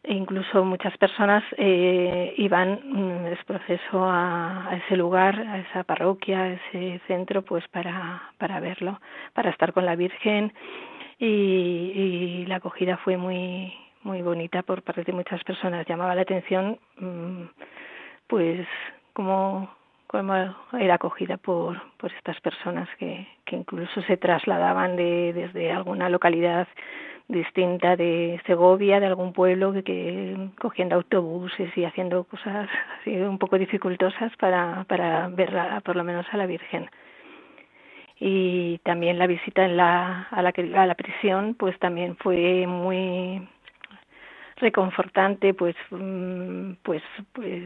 [0.03, 5.83] e incluso muchas personas eh, iban mm, es proceso a, a, ese lugar, a esa
[5.83, 8.99] parroquia, a ese centro, pues para, para verlo,
[9.33, 10.53] para estar con la Virgen
[11.19, 15.85] y, y la acogida fue muy muy bonita por parte de muchas personas.
[15.87, 17.43] Llamaba la atención, mm,
[18.27, 18.67] pues
[19.13, 19.69] como
[20.07, 20.33] como
[20.73, 26.67] era acogida por, por estas personas que, que incluso se trasladaban de, desde alguna localidad
[27.27, 33.37] distinta de Segovia, de algún pueblo, que, que cogiendo autobuses y haciendo cosas así un
[33.37, 35.51] poco dificultosas para, para ver
[35.83, 36.89] por lo menos a la Virgen.
[38.19, 43.47] Y también la visita en la, a, la, a la prisión, pues también fue muy
[44.57, 47.01] reconfortante, pues, mm, pues,
[47.33, 47.63] pues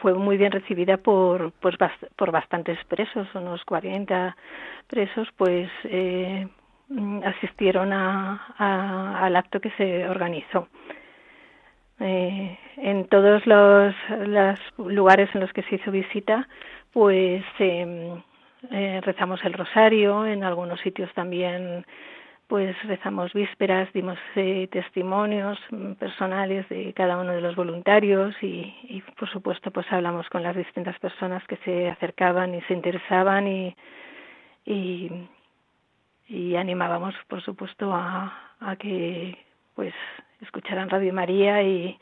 [0.00, 1.76] fue muy bien recibida por, pues,
[2.16, 4.36] por bastantes presos, unos 40
[4.88, 6.48] presos, pues eh,
[7.24, 10.68] asistieron a, al acto que se organizó.
[12.00, 13.94] Eh, en todos los,
[14.78, 16.48] lugares en los que se hizo visita,
[16.92, 18.22] pues eh,
[18.70, 21.84] eh, rezamos el rosario, en algunos sitios también
[22.52, 28.74] pues rezamos vísperas, dimos eh, testimonios mm, personales de cada uno de los voluntarios y,
[28.82, 33.48] y, por supuesto pues hablamos con las distintas personas que se acercaban y se interesaban
[33.48, 33.74] y,
[34.66, 35.10] y,
[36.28, 39.36] y animábamos por supuesto a, a que
[39.74, 39.94] pues
[40.40, 41.98] escucharan Radio María y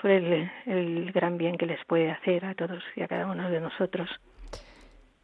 [0.00, 3.48] por el, el gran bien que les puede hacer a todos y a cada uno
[3.50, 4.08] de nosotros.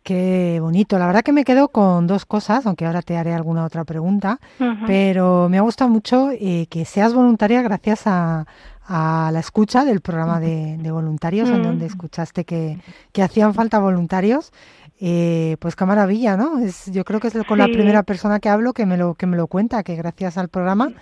[0.02, 0.98] Qué bonito.
[0.98, 4.38] La verdad que me quedo con dos cosas, aunque ahora te haré alguna otra pregunta,
[4.58, 4.86] uh -huh.
[4.86, 8.46] pero me ha gustado mucho eh, que seas voluntaria gracias a,
[8.86, 11.56] a, la escucha del programa de, de voluntarios, uh -huh.
[11.56, 12.78] en donde escuchaste que,
[13.12, 14.52] que hacían falta voluntarios.
[15.00, 16.58] Eh, pues qué maravilla, ¿no?
[16.58, 17.66] Es, yo creo que es con sí.
[17.66, 20.48] la primera persona que hablo que me lo que me lo cuenta, que gracias al
[20.48, 20.92] programa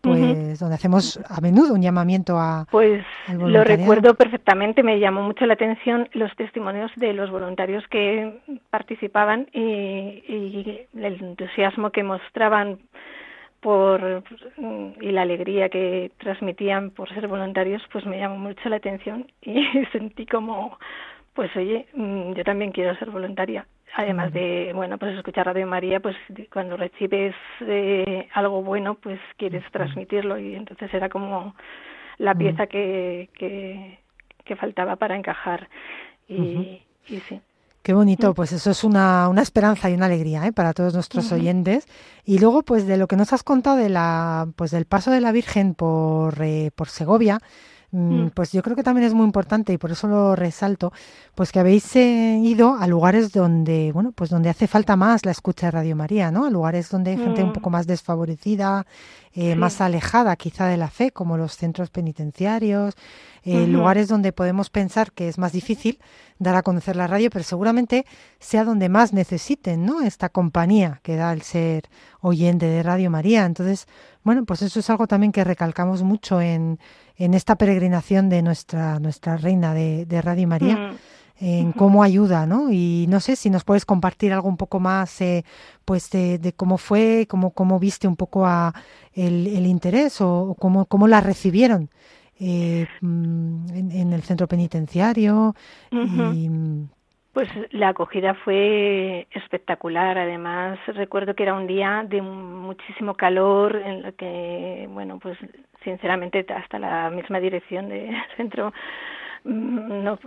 [0.00, 5.44] pues donde hacemos a menudo un llamamiento a pues lo recuerdo perfectamente me llamó mucho
[5.46, 12.78] la atención los testimonios de los voluntarios que participaban y, y el entusiasmo que mostraban
[13.60, 14.22] por
[15.00, 19.64] y la alegría que transmitían por ser voluntarios pues me llamó mucho la atención y
[19.92, 20.78] sentí como
[21.34, 23.66] pues oye mm, yo también quiero ser voluntaria.
[23.96, 26.16] Además de bueno pues escuchar Radio María pues
[26.52, 30.38] cuando recibes eh, algo bueno pues quieres transmitirlo.
[30.38, 31.54] Y entonces era como
[32.18, 33.98] la pieza que, que,
[34.44, 35.68] que faltaba para encajar.
[36.28, 37.40] Y, y sí.
[37.82, 40.52] Qué bonito, pues eso es una, una esperanza y una alegría ¿eh?
[40.52, 41.86] para todos nuestros oyentes.
[42.24, 45.22] Y luego, pues de lo que nos has contado de la, pues del paso de
[45.22, 47.77] la Virgen por, eh, por Segovia, Mm, mm.
[48.34, 50.92] Pues yo creo que también es muy importante y por eso lo resalto,
[51.34, 55.32] pues que habéis eh, ido a lugares donde, bueno, pues donde hace falta más la
[55.32, 56.44] escucha de Radio María, ¿no?
[56.44, 57.54] A lugares donde hay gente un mm.
[57.54, 58.86] poco más desfavorecida,
[59.32, 62.94] eh, más alejada quizá de la fe, como los centros penitenciarios,
[63.44, 65.98] eh, lugares donde podemos pensar que es más difícil
[66.38, 68.04] dar a conocer la radio, pero seguramente
[68.38, 70.02] sea donde más necesiten, ¿no?
[70.02, 71.88] Esta compañía que da el ser
[72.20, 73.46] oyente de Radio María.
[73.46, 73.86] Entonces,
[74.24, 76.78] bueno, pues eso es algo también que recalcamos mucho en,
[77.18, 80.76] en esta peregrinación de nuestra, nuestra reina de, Radio María.
[80.76, 80.96] Mm.
[81.40, 82.72] en cómo ayuda, ¿no?
[82.72, 85.44] Y no sé si nos puedes compartir algo un poco más, eh,
[85.84, 88.72] pues, de, cómo fue, cómo, cómo viste un poco a
[89.14, 91.90] el, interés o, cómo, cómo la recibieron
[92.40, 95.54] eh, mm, en, el centro penitenciario.
[95.92, 96.50] y,
[97.32, 100.18] pues la acogida fue espectacular.
[100.18, 105.38] Además, recuerdo que era un día de muchísimo calor, en lo que, bueno, pues
[105.88, 108.72] sinceramente hasta la misma dirección del centro
[109.44, 110.18] mm, no,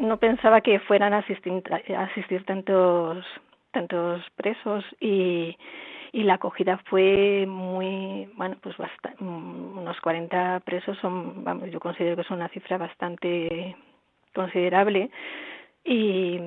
[0.00, 1.62] no, pensaba que fueran a asistir,
[1.96, 3.24] asistir tantos
[3.70, 5.56] tantos presos y,
[6.12, 12.16] y la acogida fue muy bueno pues bastante, unos 40 presos son vamos yo considero
[12.16, 13.76] que es una cifra bastante
[14.34, 15.10] considerable
[15.84, 16.40] y,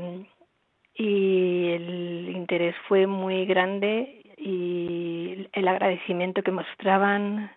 [0.95, 7.51] y el interés fue muy grande y el agradecimiento que mostraban,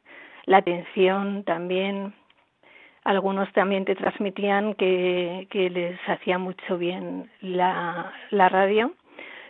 [0.47, 2.15] la atención también.
[3.05, 8.93] Algunos también te transmitían que, les hacía mucho bien la, radio.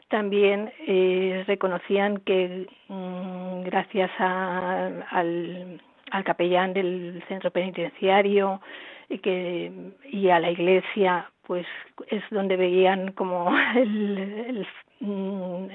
[0.09, 5.81] También eh, reconocían que mm, gracias al,
[6.25, 8.61] capellán del centro penitenciario
[9.09, 9.73] y, que,
[10.11, 11.67] y a la iglesia pues
[12.09, 14.67] es donde veían como el,
[15.01, 15.67] mm,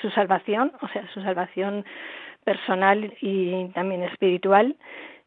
[0.00, 1.84] su salvación, o sea, su salvación
[2.46, 4.76] personal y también espiritual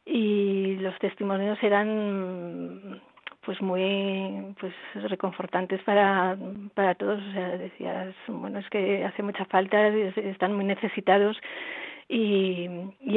[0.05, 3.01] y los testimonios eran
[3.41, 4.73] pues muy pues
[5.09, 6.37] reconfortantes para
[6.73, 7.19] para todos.
[7.21, 11.37] O sea decías bueno es que hace mucha falta están muy necesitados
[12.07, 12.67] y,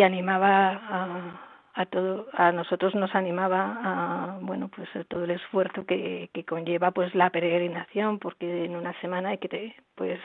[0.03, 1.41] animaba a,
[1.75, 6.91] a todo a nosotros nos animaba a bueno pues todo el esfuerzo que, que conlleva
[6.91, 10.19] pues la peregrinación porque en una semana hay que pues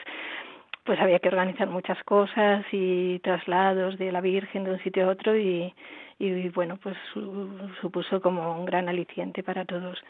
[0.88, 5.10] pues había que organizar muchas cosas y traslados de la Virgen de un sitio a
[5.10, 5.74] otro y,
[6.18, 6.96] y bueno pues
[7.82, 10.02] supuso como un gran aliciente para todos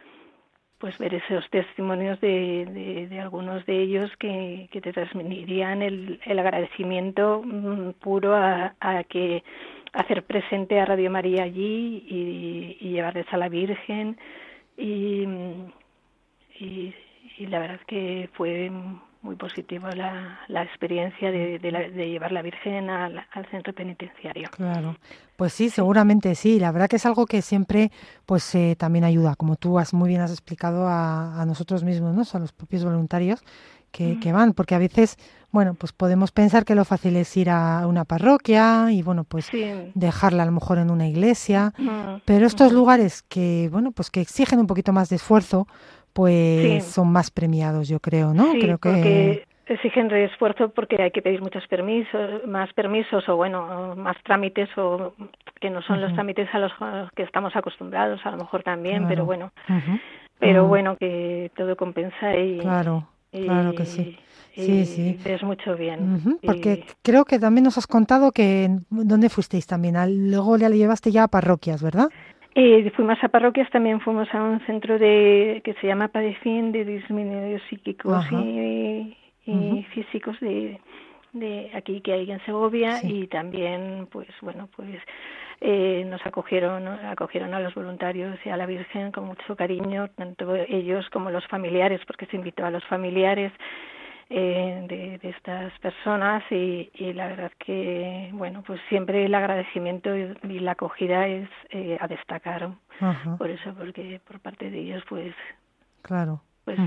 [0.79, 6.39] pues ver esos testimonios de, de, algunos de ellos que, que te transmitirían el, el
[6.39, 9.43] agradecimiento mm, puro a, a que
[9.95, 14.17] hacer presente a Radio María allí y, y llevarles a la Virgen.
[14.77, 15.27] Y,
[16.61, 16.95] y,
[17.49, 18.71] la verdad es que fue
[19.23, 24.49] muy positiva la, la experiencia de, de, llevar la Virgen al, centro penitenciario.
[24.51, 24.97] Claro,
[25.37, 26.59] pues sí, seguramente sí.
[26.59, 27.91] La verdad que es algo que siempre,
[28.27, 32.15] pues eh, también ayuda, como tú has muy bien has explicado a, a nosotros mismos,
[32.15, 32.23] ¿no?
[32.33, 33.43] a los propios voluntarios
[33.91, 35.17] que, que van, porque a veces
[35.51, 39.49] bueno, pues podemos pensar que lo fácil es ir a una parroquia y bueno, pues
[39.95, 41.73] dejarla a lo mejor en una iglesia,
[42.27, 45.67] pero estos lugares que, bueno, pues que exigen un poquito más de esfuerzo,
[46.19, 48.51] pues son más premiados, yo creo, ¿no?
[48.51, 53.95] creo que exigen de esfuerzo porque hay que pedir muchos permisos, más permisos o bueno,
[53.97, 55.15] más trámites o
[55.61, 56.73] que no son los trámites a los
[57.15, 59.53] que estamos acostumbrados, a lo mejor también, pero bueno,
[60.41, 64.19] pero bueno que todo compensa y claro, claro que sí
[64.59, 65.19] sí, sí.
[65.25, 66.39] Es mucho bien.
[66.43, 69.97] porque creo que también nos has contado que dónde fuisteis también.
[70.31, 72.09] Luego le llevaste ya a parroquias, ¿verdad?
[72.61, 76.85] Eh, fuimos a parroquias, también fuimos a un centro de que se llama Padecín de
[76.85, 79.17] disminuidos psíquicos y,
[79.95, 80.81] físicos de,
[81.35, 85.01] de aquí que hay en Segovia y también, pues bueno, pues
[85.61, 90.57] eh, nos acogieron, acogieron a los voluntarios y a la Virgen con mucho cariño, tanto
[90.57, 93.53] ellos como los familiares, porque se invitó a los familiares
[94.31, 100.15] eh, de, de, estas personas y, y, la verdad que, bueno, pues siempre el agradecimiento
[100.15, 102.71] y, la acogida es eh, a destacar.
[103.39, 105.35] Por eso, porque por parte de ellos, pues,
[106.03, 106.43] claro.
[106.65, 106.79] pues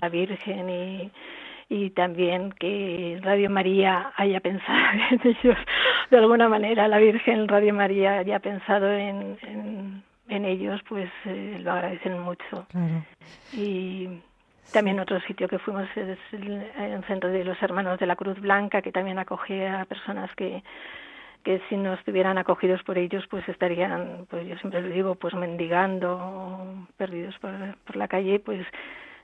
[0.00, 1.12] la Virgen y,
[1.68, 4.78] y también que Radio María haya pensado
[5.10, 5.58] en ellos
[6.10, 11.58] de alguna manera, la Virgen Radio María haya pensado en, en, en ellos, pues eh,
[11.60, 12.66] lo agradecen mucho.
[12.68, 13.04] Claro.
[13.52, 14.08] Y
[14.72, 18.82] también otro sitio que fuimos es el, centro de los hermanos de la Cruz Blanca,
[18.82, 20.62] que también acogía a personas que
[21.44, 25.32] que si no estuvieran acogidos por ellos, pues estarían, pues yo siempre lo digo, pues
[25.32, 27.52] mendigando, perdidos por,
[27.84, 28.66] por la calle, pues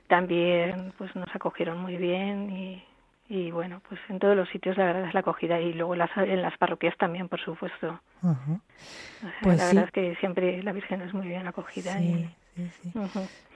[0.07, 2.81] también pues nos acogieron muy bien y,
[3.29, 6.15] y bueno, pues en todos los sitios la verdad es la acogida y luego las,
[6.17, 7.99] en las parroquias también, por supuesto.
[9.41, 11.99] pues la verdad es que siempre la Virgen es muy bien acogida.
[11.99, 12.29] y,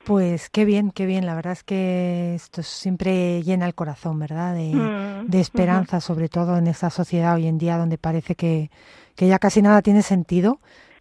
[0.07, 1.25] pues qué bien, qué bien.
[1.25, 4.55] La verdad es que esto siempre llena el corazón, ¿verdad?
[4.55, 8.71] De, Mm, de esperanza, sobre todo en esta sociedad hoy en día donde parece que,
[9.15, 10.59] que ya casi nada tiene sentido.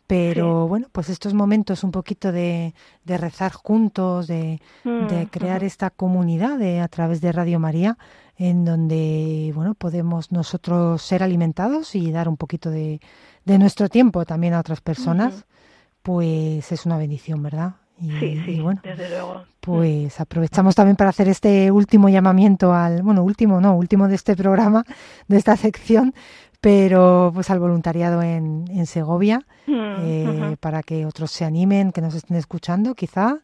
[0.08, 0.68] Pero Sí.
[0.68, 5.90] bueno, pues estos momentos un poquito de, de rezar juntos, de, de Mm, crear esta
[5.90, 7.98] comunidad de, a través de Radio María,
[8.36, 13.00] en donde bueno podemos nosotros ser alimentados y dar un poquito de,
[13.44, 15.44] de nuestro tiempo también a otras personas,
[16.02, 17.74] pues es una bendición, ¿verdad?
[18.00, 19.44] Y, Sí, sí, y bueno, desde luego.
[19.60, 24.36] pues aprovechamos también para hacer este último llamamiento al, bueno, último no, último de este
[24.36, 24.84] programa,
[25.28, 26.14] de esta sección,
[26.60, 32.00] pero pues al voluntariado en, en Segovia, Mm, eh, para que otros se animen, que
[32.00, 33.40] nos estén escuchando quizá,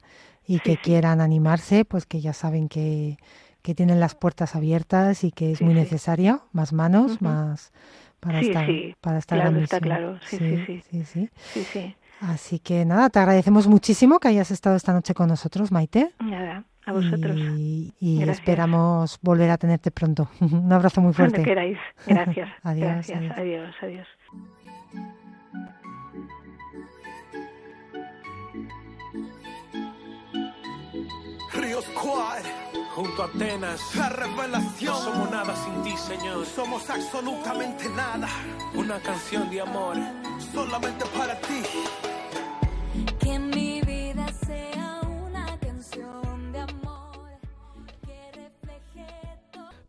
[0.46, 3.16] y que quieran animarse, pues que ya saben que,
[3.62, 5.80] que tienen las puertas abiertas y que es Sí, muy sí.
[5.80, 7.72] necesaria más manos, más
[8.20, 11.30] para Sí, esta, sí, para esta claro, está claro, sí, sí, sí.
[11.52, 11.96] sí, sí.
[12.22, 12.32] Sí, sí.
[12.32, 16.12] Así que nada, te agradecemos muchísimo que hayas estado esta noche con nosotros, Maite.
[16.20, 17.36] Nada, a vosotros.
[17.36, 20.28] Y, y esperamos volver a tenerte pronto.
[20.40, 21.48] Un abrazo muy Cuando fuerte.
[21.48, 21.78] queráis.
[22.06, 22.48] Gracias.
[22.62, 23.18] Adiós, Gracias.
[23.18, 23.38] adiós.
[23.38, 24.06] Adiós, adiós.
[31.54, 32.42] Ríos Squad,
[32.94, 34.92] junto a Atenas, la revelación.
[34.94, 36.46] No somos nada sin ti, Señor.
[36.46, 38.28] Somos absolutamente nada.
[38.74, 39.96] Una canción de amor,
[40.52, 41.62] solamente para ti.
[43.18, 45.46] Que mi vida sea una
[46.52, 47.02] de amor.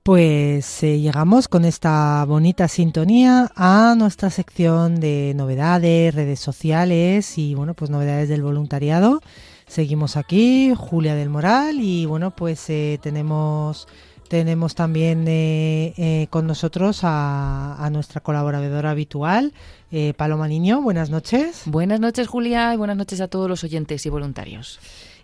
[0.03, 7.55] Pues eh, llegamos con esta bonita sintonía a nuestra sección de novedades, redes sociales y
[7.55, 9.21] bueno, pues novedades del voluntariado.
[9.67, 13.87] Seguimos aquí, Julia del Moral y bueno, pues eh, tenemos
[14.29, 19.53] tenemos también eh, con nosotros a nuestra colaboradora habitual,
[19.93, 20.81] eh, Paloma Niño.
[20.81, 21.61] Buenas noches.
[21.65, 24.79] Buenas noches, Julia, y buenas noches a todos los oyentes y voluntarios.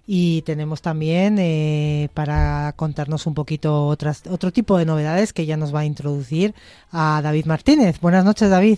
[0.05, 5.57] Y tenemos también eh, para contarnos un poquito otras, otro tipo de novedades que ya
[5.57, 6.53] nos va a introducir
[6.91, 7.99] a David Martínez.
[7.99, 8.77] Buenas noches, David.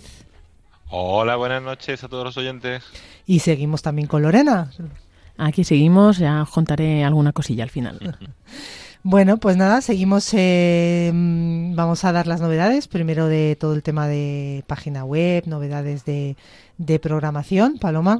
[0.89, 2.84] Hola, buenas noches a todos los oyentes.
[3.25, 4.71] Y seguimos también con Lorena.
[5.38, 8.17] Aquí seguimos, ya os contaré alguna cosilla al final.
[9.03, 10.29] Bueno, pues nada, seguimos.
[10.33, 12.87] eh, vamos a dar las novedades.
[12.87, 16.37] Primero de todo el tema de página web, novedades de,
[16.77, 17.77] de programación.
[17.79, 18.19] Paloma.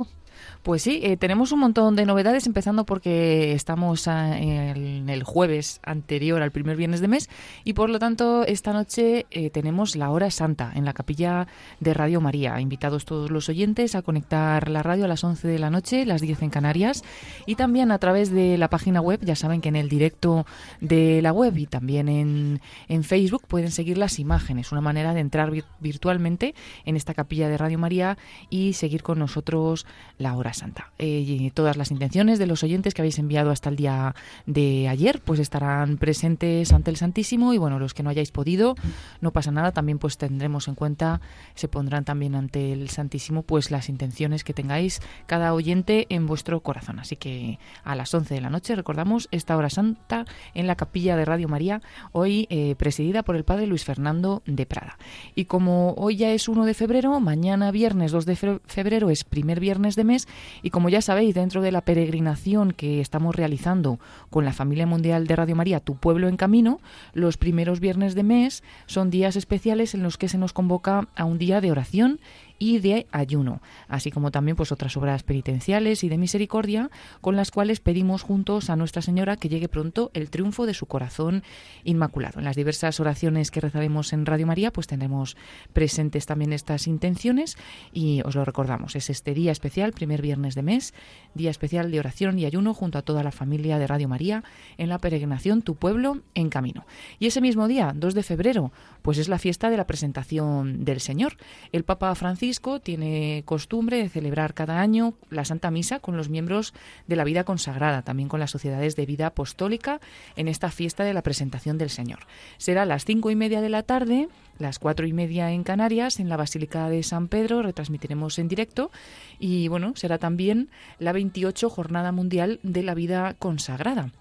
[0.64, 6.42] Pues sí, eh, tenemos un montón de novedades, empezando porque estamos en el jueves anterior
[6.42, 7.30] al primer viernes de mes
[7.64, 11.48] y por lo tanto esta noche eh, tenemos la hora santa en la capilla
[11.80, 12.60] de Radio María.
[12.62, 16.22] Invitados todos los oyentes a conectar la radio a las 11 de la noche, las
[16.22, 17.04] 10 en Canarias
[17.46, 20.46] y también a través de la página web, ya saben que en el directo
[20.80, 25.22] de la web y también en, en Facebook pueden seguir las imágenes, una manera de
[25.22, 26.54] entrar vir- virtualmente
[26.86, 28.18] en esta capilla de Radio María
[28.50, 29.86] y seguir con nosotros
[30.18, 30.92] la hora santa.
[31.00, 34.16] Eh, todas las intenciones de los oyentes que habéis enviado hasta el día
[34.46, 38.76] de ayer pues estarán presentes ante el Santísimo y bueno, los que no hayáis podido,
[39.22, 41.22] no pasa nada, también pues tendremos en cuenta,
[41.56, 46.62] se pondrán también ante el Santísimo pues las intenciones que tengáis cada oyente en vuestro
[46.62, 47.00] corazón.
[47.00, 51.16] Así que a las 11 de la noche recordamos esta hora santa en la capilla
[51.16, 54.98] de Radio María, hoy eh, presidida por el Padre Luis Fernando de Prada.
[55.36, 59.24] Y como hoy ya es 1 de febrero, mañana viernes 2 de fe- febrero es
[59.24, 60.21] primer viernes de mes
[60.62, 64.00] y como ya sabéis, dentro de la peregrinación que estamos realizando
[64.30, 66.80] con la familia mundial de Radio María, Tu Pueblo en Camino,
[67.14, 71.26] los primeros viernes de mes son días especiales en los que se nos convoca a
[71.26, 72.20] un día de oración
[72.62, 77.50] y de ayuno, así como también pues otras obras penitenciales y de misericordia con las
[77.50, 81.42] cuales pedimos juntos a Nuestra Señora que llegue pronto el triunfo de su corazón
[81.86, 82.38] inmaculado.
[82.38, 85.38] En las diversas oraciones que rezaremos en Radio María pues tendremos
[85.74, 87.58] presentes también estas intenciones
[87.94, 90.94] y os lo recordamos, es este día especial, primer viernes de mes,
[91.34, 94.44] día especial de oración y ayuno junto a toda la familia de Radio María
[94.78, 96.86] en la peregrinación Tu pueblo en camino.
[97.18, 101.00] Y ese mismo día, 2 de febrero, pues es la fiesta de la presentación del
[101.00, 101.38] Señor.
[101.72, 102.51] El Papa Francisco
[102.82, 106.74] tiene costumbre de celebrar cada año la Santa Misa con los miembros
[107.08, 110.02] de la vida consagrada, también con las sociedades de vida apostólica
[110.36, 112.20] en esta fiesta de la presentación del Señor.
[112.58, 114.28] Será a las cinco y media de la tarde
[114.60, 118.92] las cuatro y media en Canarias, en la Basílica de San Pedro, retransmitiremos en directo
[119.40, 124.12] y bueno, será también la 28 Jornada Mundial de la Vida Consagrada.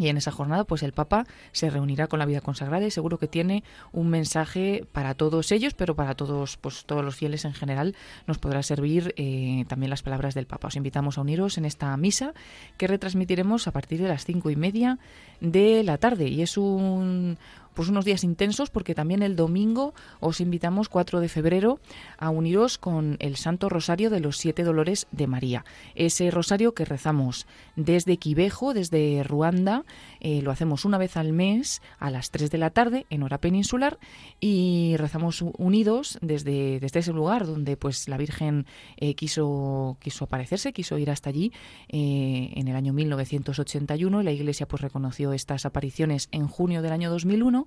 [0.00, 3.18] Y en esa jornada, pues el Papa se reunirá con la vida consagrada y seguro
[3.18, 7.52] que tiene un mensaje para todos ellos, pero para todos, pues todos los fieles en
[7.52, 7.94] general,
[8.26, 10.68] nos podrá servir eh, también las palabras del Papa.
[10.68, 12.32] Os invitamos a uniros en esta misa
[12.78, 14.98] que retransmitiremos a partir de las cinco y media
[15.42, 16.28] de la tarde.
[16.28, 17.36] Y es un,
[17.74, 21.80] pues unos días intensos porque también el domingo os invitamos 4 de febrero
[22.18, 25.64] a uniros con el Santo Rosario de los Siete Dolores de María.
[25.94, 27.46] Ese rosario que rezamos
[27.76, 29.84] desde Quivejo, desde Ruanda,
[30.20, 33.38] eh, lo hacemos una vez al mes a las 3 de la tarde en hora
[33.38, 33.98] peninsular
[34.40, 38.66] y rezamos unidos desde, desde ese lugar donde pues la Virgen
[38.96, 41.52] eh, quiso, quiso aparecerse, quiso ir hasta allí
[41.88, 46.92] eh, en el año 1981 y la Iglesia pues reconoció estas apariciones en junio del
[46.92, 47.59] año 2001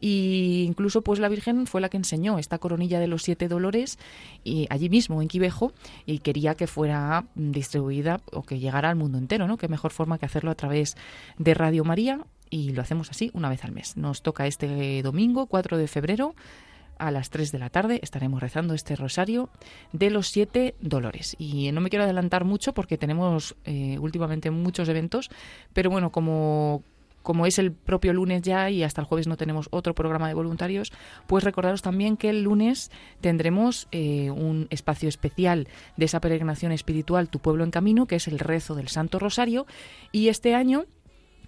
[0.00, 3.98] y incluso pues la Virgen fue la que enseñó esta coronilla de los siete dolores
[4.44, 5.72] y allí mismo en Quivejo
[6.06, 9.56] y quería que fuera distribuida o que llegara al mundo entero, ¿no?
[9.56, 10.96] Qué mejor forma que hacerlo a través
[11.38, 12.20] de Radio María
[12.50, 13.96] y lo hacemos así una vez al mes.
[13.96, 16.34] Nos toca este domingo, 4 de febrero,
[16.98, 19.48] a las 3 de la tarde estaremos rezando este rosario
[19.92, 21.36] de los siete dolores.
[21.38, 25.30] Y no me quiero adelantar mucho porque tenemos eh, últimamente muchos eventos,
[25.72, 26.82] pero bueno, como
[27.28, 30.32] como es el propio lunes ya y hasta el jueves no tenemos otro programa de
[30.32, 30.94] voluntarios,
[31.26, 35.68] pues recordaros también que el lunes tendremos eh, un espacio especial
[35.98, 39.66] de esa peregrinación espiritual Tu pueblo en camino, que es el rezo del Santo Rosario,
[40.10, 40.86] y este año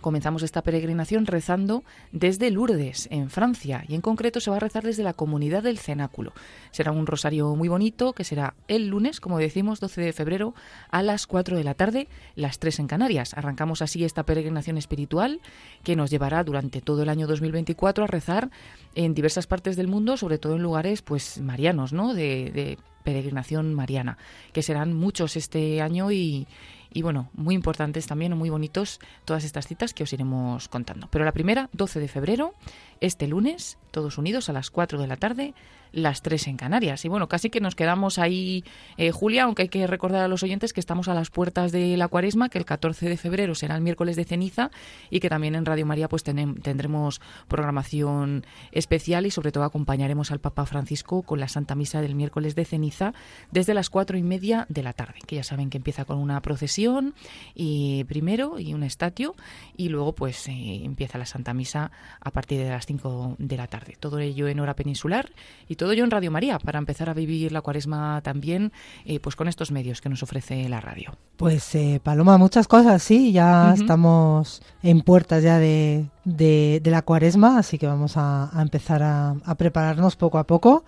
[0.00, 4.84] comenzamos esta peregrinación rezando desde Lourdes, en Francia, y en concreto se va a rezar
[4.84, 6.32] desde la comunidad del Cenáculo.
[6.70, 10.54] Será un rosario muy bonito que será el lunes, como decimos, 12 de febrero,
[10.90, 13.34] a las 4 de la tarde, las 3 en Canarias.
[13.34, 15.40] Arrancamos así esta peregrinación espiritual
[15.82, 18.50] que nos llevará durante todo el año 2024 a rezar
[18.94, 22.14] en diversas partes del mundo, sobre todo en lugares pues marianos, ¿no?
[22.14, 24.18] de, de peregrinación mariana,
[24.52, 26.46] que serán muchos este año y,
[26.92, 31.08] y bueno, muy importantes también, muy bonitos todas estas citas que os iremos contando.
[31.10, 32.54] Pero la primera, 12 de febrero,
[33.00, 35.54] este lunes, todos unidos a las 4 de la tarde,
[35.92, 37.04] las 3 en Canarias.
[37.04, 38.64] Y bueno, casi que nos quedamos ahí,
[38.96, 41.96] eh, Julia, aunque hay que recordar a los oyentes que estamos a las puertas de
[41.96, 44.70] la cuaresma, que el 14 de febrero será el miércoles de ceniza
[45.10, 50.40] y que también en Radio María pues tendremos programación especial y sobre todo acompañaremos al
[50.40, 53.12] Papa Francisco con la Santa Misa del miércoles de ceniza
[53.50, 56.40] desde las cuatro y media de la tarde, que ya saben que empieza con una
[56.40, 57.14] procesión
[57.54, 59.34] y primero y un estatio
[59.76, 61.90] y luego pues eh, empieza la Santa Misa
[62.20, 63.96] a partir de las 5 de la tarde.
[64.00, 65.30] Todo ello en hora peninsular
[65.68, 68.72] y todo ello en Radio María para empezar a vivir la cuaresma también
[69.04, 71.12] eh, pues con estos medios que nos ofrece la radio.
[71.36, 77.02] Pues eh, Paloma, muchas cosas, sí, ya estamos en puertas ya de, de, de, la
[77.02, 80.84] cuaresma, así que vamos a, a empezar a, a prepararnos poco a poco.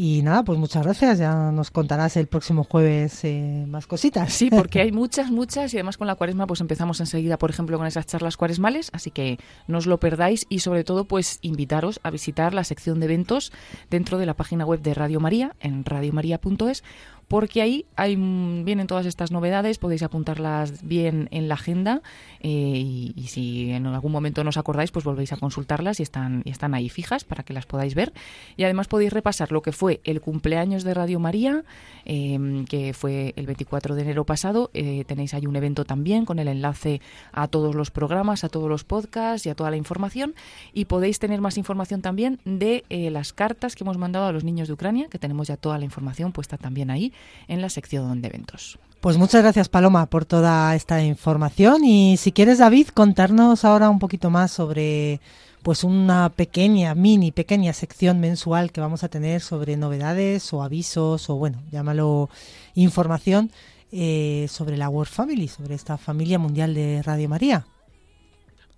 [0.00, 1.18] Y nada, pues muchas gracias.
[1.18, 4.32] Ya nos contarás el próximo jueves eh, más cositas.
[4.32, 5.74] Sí, porque hay muchas, muchas.
[5.74, 8.90] Y además con la cuaresma pues empezamos enseguida, por ejemplo, con esas charlas cuaresmales.
[8.92, 13.00] Así que no os lo perdáis y sobre todo pues invitaros a visitar la sección
[13.00, 13.50] de eventos
[13.90, 16.84] dentro de la página web de Radio María en radiomaria.es
[17.28, 22.00] porque ahí hay, vienen todas estas novedades, podéis apuntarlas bien en la agenda
[22.40, 26.42] eh, y, si en algún momento no os acordáis, pues volvéis a consultarlas y están,
[26.72, 28.14] ahí fijas para que las podáis ver.
[28.56, 31.64] Y además podéis repasar lo que fue el cumpleaños de Radio María,
[32.06, 34.70] eh, que fue el 24 de enero pasado.
[34.72, 37.02] Eh, tenéis ahí un evento también con el enlace
[37.32, 40.34] a todos los programas, a todos los podcasts y a toda la información.
[40.72, 44.68] Y podéis tener más información también de las cartas que hemos mandado a los niños
[44.68, 47.12] de Ucrania, que tenemos ya toda la información puesta también ahí
[47.48, 48.78] en la sección de eventos.
[49.00, 54.00] Pues muchas gracias Paloma por toda esta información y si quieres David contarnos ahora un
[54.00, 55.20] poquito más sobre
[55.62, 61.30] pues una pequeña, mini, pequeña sección mensual que vamos a tener sobre novedades o avisos
[61.30, 62.28] o bueno, llámalo
[62.74, 63.52] información
[63.92, 67.66] eh, sobre la World Family, sobre esta familia mundial de Radio María.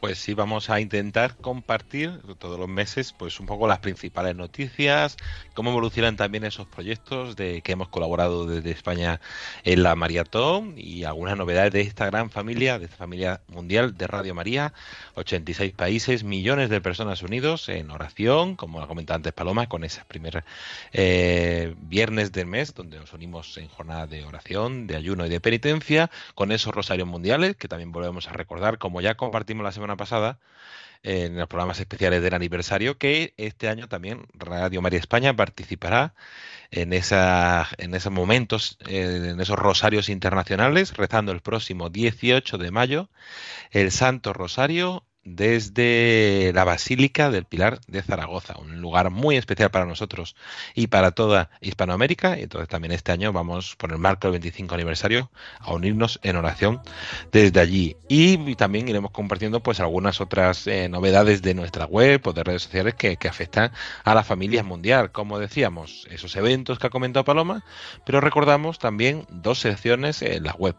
[0.00, 5.18] Pues sí, vamos a intentar compartir todos los meses, pues un poco las principales noticias,
[5.52, 9.20] cómo evolucionan también esos proyectos de que hemos colaborado desde España
[9.62, 14.06] en la maratón y algunas novedades de esta gran familia, de esta familia mundial de
[14.06, 14.72] Radio María,
[15.16, 20.02] 86 países, millones de personas unidos en oración, como la comentaba antes Paloma, con ese
[20.06, 20.44] primer
[20.94, 25.40] eh, viernes del mes, donde nos unimos en jornada de oración, de ayuno y de
[25.40, 29.89] penitencia, con esos rosarios mundiales, que también volvemos a recordar, como ya compartimos la semana
[29.96, 30.38] pasada
[31.02, 36.14] en los programas especiales del aniversario, que este año también Radio María España participará
[36.70, 42.70] en, esa, en esos momentos, eh, en esos rosarios internacionales, rezando el próximo 18 de
[42.70, 43.10] mayo
[43.70, 49.84] el Santo Rosario desde la Basílica del Pilar de Zaragoza, un lugar muy especial para
[49.84, 50.34] nosotros
[50.74, 52.38] y para toda Hispanoamérica.
[52.38, 56.36] Y entonces también este año vamos, por el marco del 25 aniversario, a unirnos en
[56.36, 56.80] oración
[57.32, 57.96] desde allí.
[58.08, 62.62] Y, también iremos compartiendo pues algunas otras eh, novedades de nuestra web o de redes
[62.62, 63.70] sociales que, afectan
[64.04, 65.12] a la familia mundial.
[65.12, 67.64] Como decíamos, esos eventos que ha comentado Paloma,
[68.04, 70.74] pero recordamos también dos secciones en la web.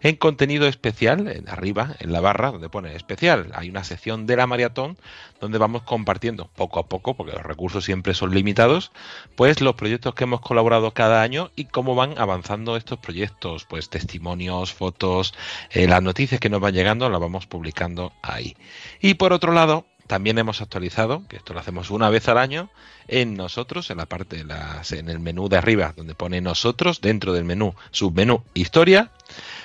[0.00, 4.36] En contenido especial, en arriba, en la barra, donde pone especial, hay una sección de
[4.36, 4.96] la maratón
[5.40, 8.92] donde vamos compartiendo poco a poco, porque los recursos siempre son limitados,
[9.36, 13.90] pues los proyectos que hemos colaborado cada año y cómo van avanzando estos proyectos, pues
[13.90, 15.34] testimonios, fotos,
[15.70, 18.56] eh, las noticias que nos van llegando las vamos publicando ahí.
[19.00, 22.70] Y por otro lado, también hemos actualizado, que esto lo hacemos una vez al año,
[23.08, 27.00] en nosotros, en la parte de las, en el menú de arriba, donde pone nosotros,
[27.00, 29.10] dentro del menú, submenú historia,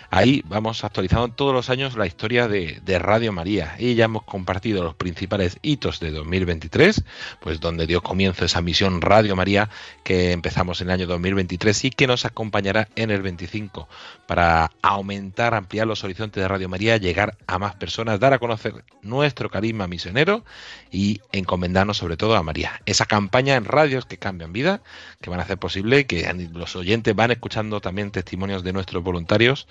[0.10, 4.84] Ahí vamos actualizando todos los años la historia de, Radio María y ya hemos compartido
[4.84, 7.04] los principales hitos de 2023,
[7.42, 9.70] pues donde dio comienzo esa misión Radio María
[10.04, 13.88] que empezamos en el año 2023 y que nos acompañará en el 25
[14.28, 18.86] para aumentar, ampliar los horizontes de Radio María, llegar a más personas, dar a conocer
[19.02, 20.44] nuestro carisma misionero
[20.90, 22.82] y encomendarnos sobre todo a María.
[22.86, 24.82] Esa campaña en radios que cambian vida,
[25.22, 29.68] que van a hacer posible que los oyentes van escuchando también testimonios de nuestros voluntarios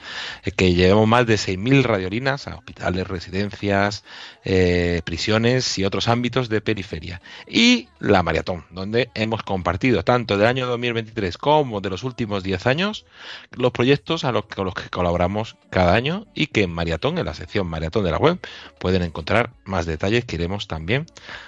[0.57, 4.05] que llevemos más de 6.000 radiolinas a hospitales, residencias,
[4.45, 7.21] eh, prisiones y otros ámbitos de periferia.
[7.47, 12.67] Y la maratón, donde hemos compartido tanto del año 2023 como de los últimos 10
[12.67, 13.07] años
[13.53, 17.27] los proyectos a los, con los que colaboramos cada año y que en maratón, en
[17.27, 18.39] la sección maratón de la web,
[18.79, 21.07] pueden encontrar más detalles que iremos también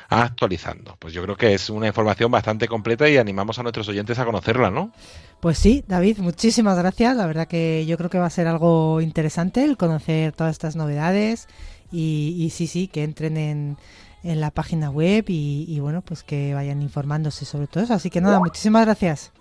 [0.08, 0.96] actualizando.
[0.98, 4.24] Pues yo creo que es una información bastante completa y animamos a nuestros oyentes a
[4.24, 4.92] conocerla, ¿no?
[5.40, 7.16] Pues sí, David, muchísimas gracias.
[7.16, 10.74] La verdad que yo creo que va a ser algo interesante el conocer todas estas
[10.74, 11.46] novedades
[11.92, 13.76] y, y sí, sí, que entren en,
[14.22, 17.94] en la página web y, bueno, pues que vayan informándose sobre todo eso.
[17.94, 19.32] Así que nada, muchísimas gracias.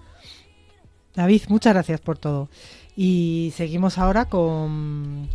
[1.15, 2.49] David, muchas gracias por todo.
[2.95, 5.29] Y seguimos ahora con,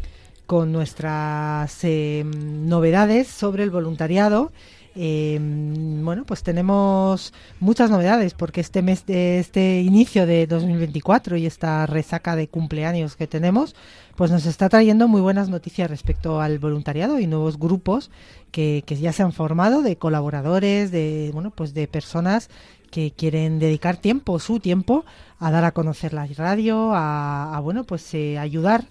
[0.46, 4.52] con nuestras eh, novedades sobre el voluntariado.
[4.94, 11.46] Eh, bueno, pues tenemos muchas novedades porque este mes de este inicio de 2024 y
[11.46, 13.74] esta resaca de cumpleaños que tenemos,
[14.16, 18.10] pues nos está trayendo muy buenas noticias respecto al voluntariado y nuevos grupos
[18.50, 22.50] que, ya se han formado de colaboradores, de bueno, pues de personas
[22.90, 25.06] que quieren dedicar tiempo, su tiempo,
[25.38, 28.84] a dar a conocer la radio, a, bueno, pues eh, ayudar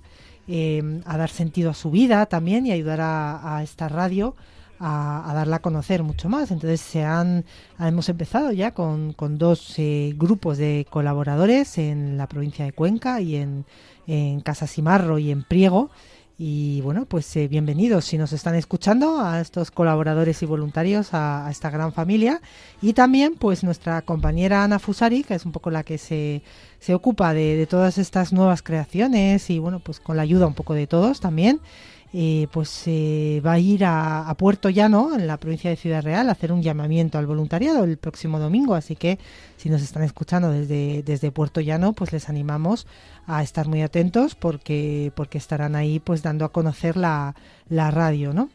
[0.47, 4.33] eh, a dar sentido a su vida también y ayudar a esta radio
[4.81, 6.51] a, darla a conocer mucho más.
[6.51, 7.45] Entonces se han,
[7.79, 13.21] hemos empezado ya con, con dos eh, grupos de colaboradores en la provincia de Cuenca
[13.21, 13.65] y en,
[14.07, 15.91] en Casasimarro y en Priego.
[16.43, 21.45] Y bueno, pues eh, bienvenidos si nos están escuchando a estos colaboradores y voluntarios, a,
[21.45, 22.41] a, esta gran familia.
[22.81, 26.41] Y también pues nuestra compañera Ana Fusari, que es un poco la que se,
[26.79, 30.55] se ocupa de, de todas estas nuevas creaciones y bueno, pues con la ayuda un
[30.55, 31.61] poco de todos también
[32.13, 36.03] eh, pues eh, va a ir a, a, Puerto Llano, en la provincia de Ciudad
[36.03, 38.75] Real, a hacer un llamamiento al voluntariado el próximo domingo.
[38.75, 39.17] Así que
[39.55, 42.85] si nos están escuchando desde, desde Puerto Llano, pues les animamos
[43.27, 47.35] a estar muy atentos porque, porque estarán ahí pues dando a conocer la,
[47.69, 48.49] la radio, ¿no?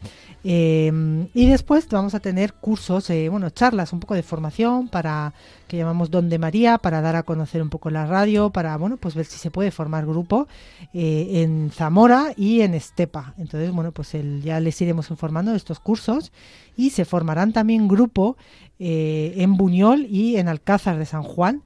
[0.44, 0.92] Eh,
[1.34, 5.32] y después vamos a tener cursos, eh, bueno, charlas, un poco de formación para
[5.66, 8.96] que llamamos Don de María, para dar a conocer un poco la radio, para, bueno,
[8.96, 10.46] pues ver si se puede formar grupo
[10.92, 13.34] eh, en Zamora y en Estepa.
[13.38, 16.32] Entonces, bueno, pues el, ya les iremos informando de estos cursos
[16.76, 18.36] y se formarán también grupo
[18.78, 21.62] eh, en Buñol y en Alcázar de San Juan.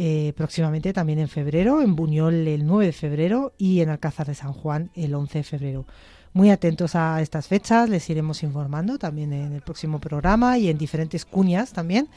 [0.00, 4.36] Eh, próximamente también en febrero, en Buñol el 9 de febrero y en Alcázar de
[4.36, 5.86] San Juan el 11 de febrero.
[6.32, 10.78] Muy atentos a estas fechas, les iremos informando también en el próximo programa y en
[10.78, 12.08] diferentes cuñas también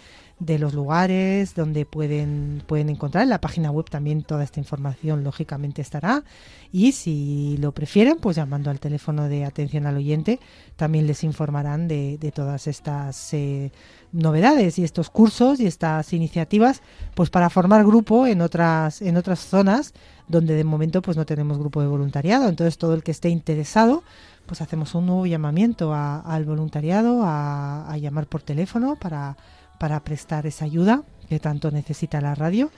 [0.41, 3.23] de los lugares donde pueden, pueden encontrar.
[3.23, 6.23] En la página web también toda esta información lógicamente estará.
[6.71, 10.39] Y si lo prefieren, pues llamando al teléfono de atención al oyente,
[10.77, 13.71] también les informarán de, de todas estas eh,
[14.13, 16.81] novedades y estos cursos y estas iniciativas,
[17.13, 19.93] pues para formar grupo en otras, en otras zonas
[20.27, 22.49] donde de momento pues no tenemos grupo de voluntariado.
[22.49, 24.01] Entonces todo el que esté interesado,
[24.47, 29.37] pues hacemos un nuevo llamamiento al voluntariado a, a llamar por teléfono para,
[29.81, 32.69] para prestar esa ayuda que tanto necesita la radio.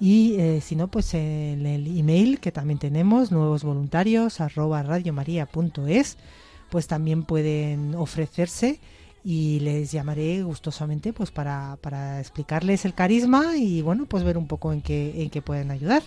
[0.00, 4.82] Y eh, si no, pues en el email que también tenemos, nuevos voluntarios, arroba
[6.70, 8.80] pues también pueden ofrecerse
[9.24, 14.48] y les llamaré gustosamente pues para, para explicarles el carisma y bueno, pues ver un
[14.48, 16.02] poco en qué, en qué pueden ayudar.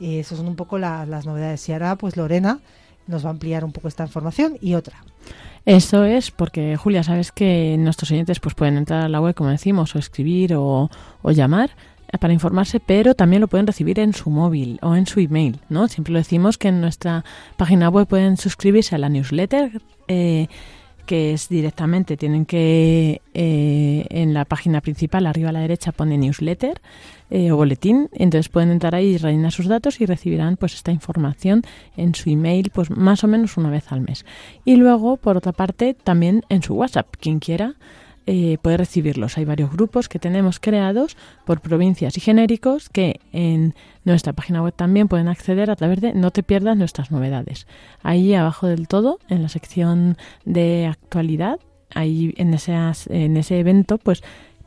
[0.00, 1.68] Eh, Esas son un poco la- las novedades.
[1.68, 2.58] Y ahora, pues Lorena
[3.06, 5.04] nos va a ampliar un poco esta información y otra.
[5.68, 9.50] Eso es porque, Julia, sabes que nuestros oyentes pues pueden entrar a la web, como
[9.50, 10.88] decimos, o escribir o,
[11.20, 11.72] o llamar
[12.10, 15.60] eh, para informarse, pero también lo pueden recibir en su móvil o en su email,
[15.68, 15.86] ¿no?
[15.86, 17.22] Siempre lo decimos que en nuestra
[17.58, 20.48] página web pueden suscribirse a la newsletter, eh,
[21.08, 26.18] que es directamente, tienen que eh, en la página principal, arriba a la derecha, pone
[26.18, 26.82] newsletter
[27.30, 30.92] eh, o boletín, entonces pueden entrar ahí y rellenar sus datos y recibirán pues esta
[30.92, 31.62] información
[31.96, 34.26] en su email pues más o menos una vez al mes.
[34.66, 37.76] Y luego, por otra parte, también en su WhatsApp, quien quiera
[38.30, 39.38] eh, puede recibirlos.
[39.38, 41.16] Hay varios grupos que tenemos creados
[41.46, 43.74] por provincias y genéricos que en
[44.04, 47.66] nuestra página web también pueden acceder a través de No te pierdas nuestras novedades.
[48.02, 51.58] Ahí abajo del todo, en la sección de actualidad,
[51.94, 54.22] ahí en, esas, en ese evento, pues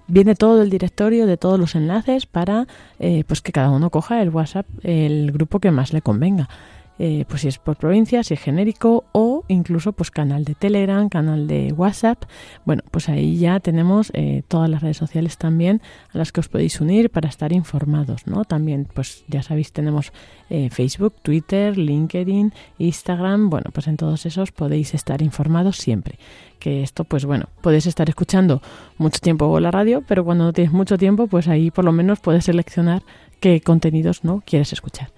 [0.07, 2.65] viene todo el directorio de todos los enlaces para
[2.97, 6.49] eh, pues que cada uno coja el WhatsApp, el grupo que más le convenga.
[6.97, 11.09] Eh, pues si es por provincia, si es genérico o incluso pues canal de Telegram,
[11.09, 12.23] canal de WhatsApp.
[12.65, 15.81] Bueno, pues ahí ya tenemos eh, todas las redes sociales también
[16.13, 18.45] a las que os podéis unir para estar informados, ¿no?
[18.45, 20.11] También, pues ya sabéis, tenemos
[20.49, 23.49] eh, Facebook, Twitter, LinkedIn, Instagram.
[23.49, 26.17] Bueno, pues en todos esos podéis estar informados siempre.
[26.59, 28.61] Que esto, pues bueno, podéis estar escuchando
[28.97, 32.19] mucho tiempo la radio, pero cuando no tienes mucho tiempo, pues ahí por lo menos
[32.19, 33.03] puedes seleccionar
[33.39, 35.09] qué contenidos no quieres escuchar.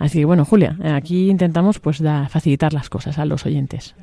[0.00, 3.94] Así que bueno, Julia, aquí intentamos pues da, facilitar las cosas a los oyentes.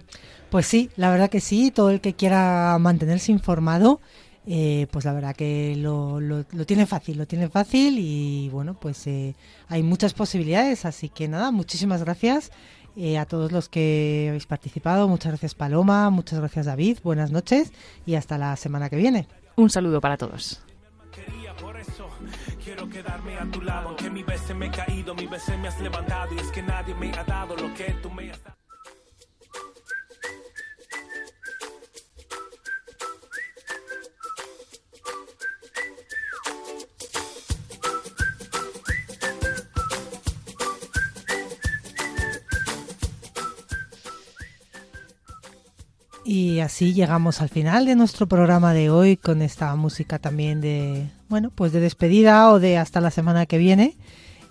[0.52, 4.00] Pues sí, la verdad que sí, todo el que quiera mantenerse informado,
[4.45, 8.76] eh, pues la verdad que lo, lo, lo, tiene fácil, lo tiene fácil y bueno,
[8.80, 9.36] pues eh,
[9.70, 12.52] hay muchas posibilidades, así que nada, muchísimas gracias
[12.95, 17.74] eh, a todos los que habéis participado, muchas gracias Paloma, muchas gracias David, buenas noches
[18.06, 19.28] y hasta la semana que viene.
[19.56, 20.62] Un saludo para todos.
[22.98, 26.34] Quedarme a tu lado, aunque mi veces me he caído, mi veces me has levantado
[26.34, 28.47] y es que nadie me ha dado lo que tú me has dado.
[46.30, 51.10] Y así llegamos al final de nuestro programa de hoy con esta música también de,
[51.30, 53.96] bueno, pues de despedida o de hasta la semana que viene.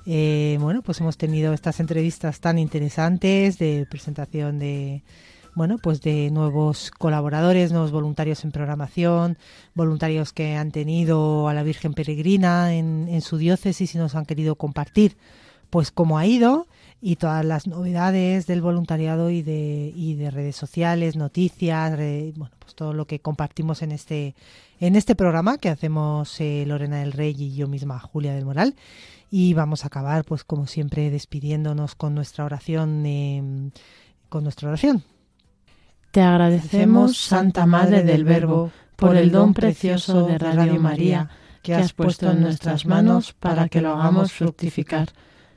[0.06, 5.02] Eh, bueno, pues hemos tenido estas entrevistas tan interesantes de presentación de,
[5.54, 9.36] bueno, pues de nuevos colaboradores, nuevos voluntarios en programación,
[9.74, 14.24] voluntarios que han tenido a la Virgen Peregrina en, en su diócesis y nos han
[14.24, 15.18] querido compartir,
[15.68, 16.68] pues cómo ha ido
[17.00, 22.54] y todas las novedades del voluntariado y de, y de redes sociales, noticias, re, bueno,
[22.58, 24.34] pues todo lo que compartimos en este,
[24.80, 28.74] en este programa que hacemos eh, Lorena del Rey y yo misma, Julia del Moral.
[29.30, 33.70] Y vamos a acabar, pues como siempre, despidiéndonos con nuestra oración, eh,
[34.28, 35.02] con nuestra oración.
[36.12, 41.28] Te agradecemos, Santa Madre del Verbo, por el don precioso de Radio María
[41.62, 45.08] que has puesto en nuestras manos para que lo hagamos fructificar.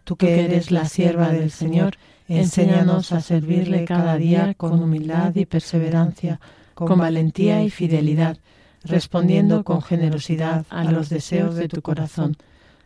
[0.09, 1.97] Tú que eres la sierva del Señor,
[2.27, 6.39] enséñanos a servirle cada día con humildad y perseverancia,
[6.73, 8.39] con valentía y fidelidad,
[8.83, 12.37] respondiendo con generosidad a los deseos de tu corazón.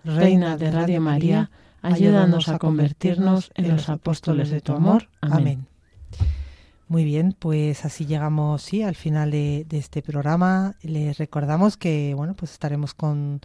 [0.03, 1.49] Reina de Radio María,
[1.81, 5.07] ayúdanos a convertirnos en los apóstoles de tu amor.
[5.21, 5.65] Amén.
[6.89, 10.75] Muy bien, pues así llegamos sí al final de, este programa.
[10.81, 13.39] Les recordamos que bueno, pues estaremos con,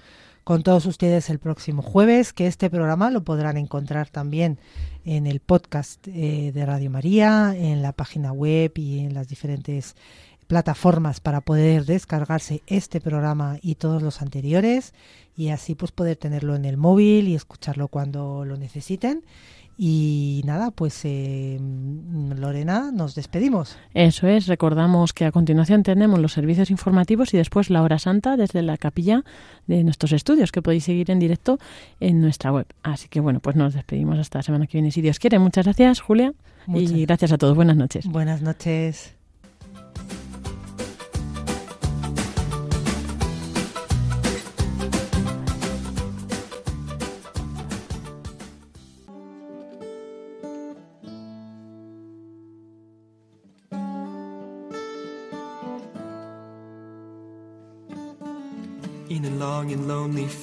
[0.49, 4.59] con todos ustedes el próximo jueves, que este programa lo podrán encontrar también
[5.05, 9.95] en el podcast eh, de Radio María, en la página web y en las diferentes
[10.47, 14.95] plataformas para poder descargarse este programa y todos los anteriores
[15.37, 19.25] y así pues poder tenerlo en el móvil y escucharlo cuando lo necesiten
[19.81, 21.57] Y nada, pues eh,
[22.37, 23.79] Lorena, nos despedimos.
[23.95, 28.37] Eso es, recordamos que a continuación tenemos los servicios informativos y después la hora santa
[28.37, 29.23] desde la capilla
[29.69, 31.61] de nuestros estudios, que podéis seguir en directo
[32.01, 32.67] en nuestra web.
[32.83, 35.39] Así que bueno, pues nos despedimos hasta la semana que viene, si Dios quiere.
[35.39, 36.33] Muchas gracias, Julia,
[36.67, 36.91] Muchas.
[36.91, 37.55] y gracias a todos.
[37.55, 38.05] Buenas noches.
[38.07, 39.15] Buenas noches.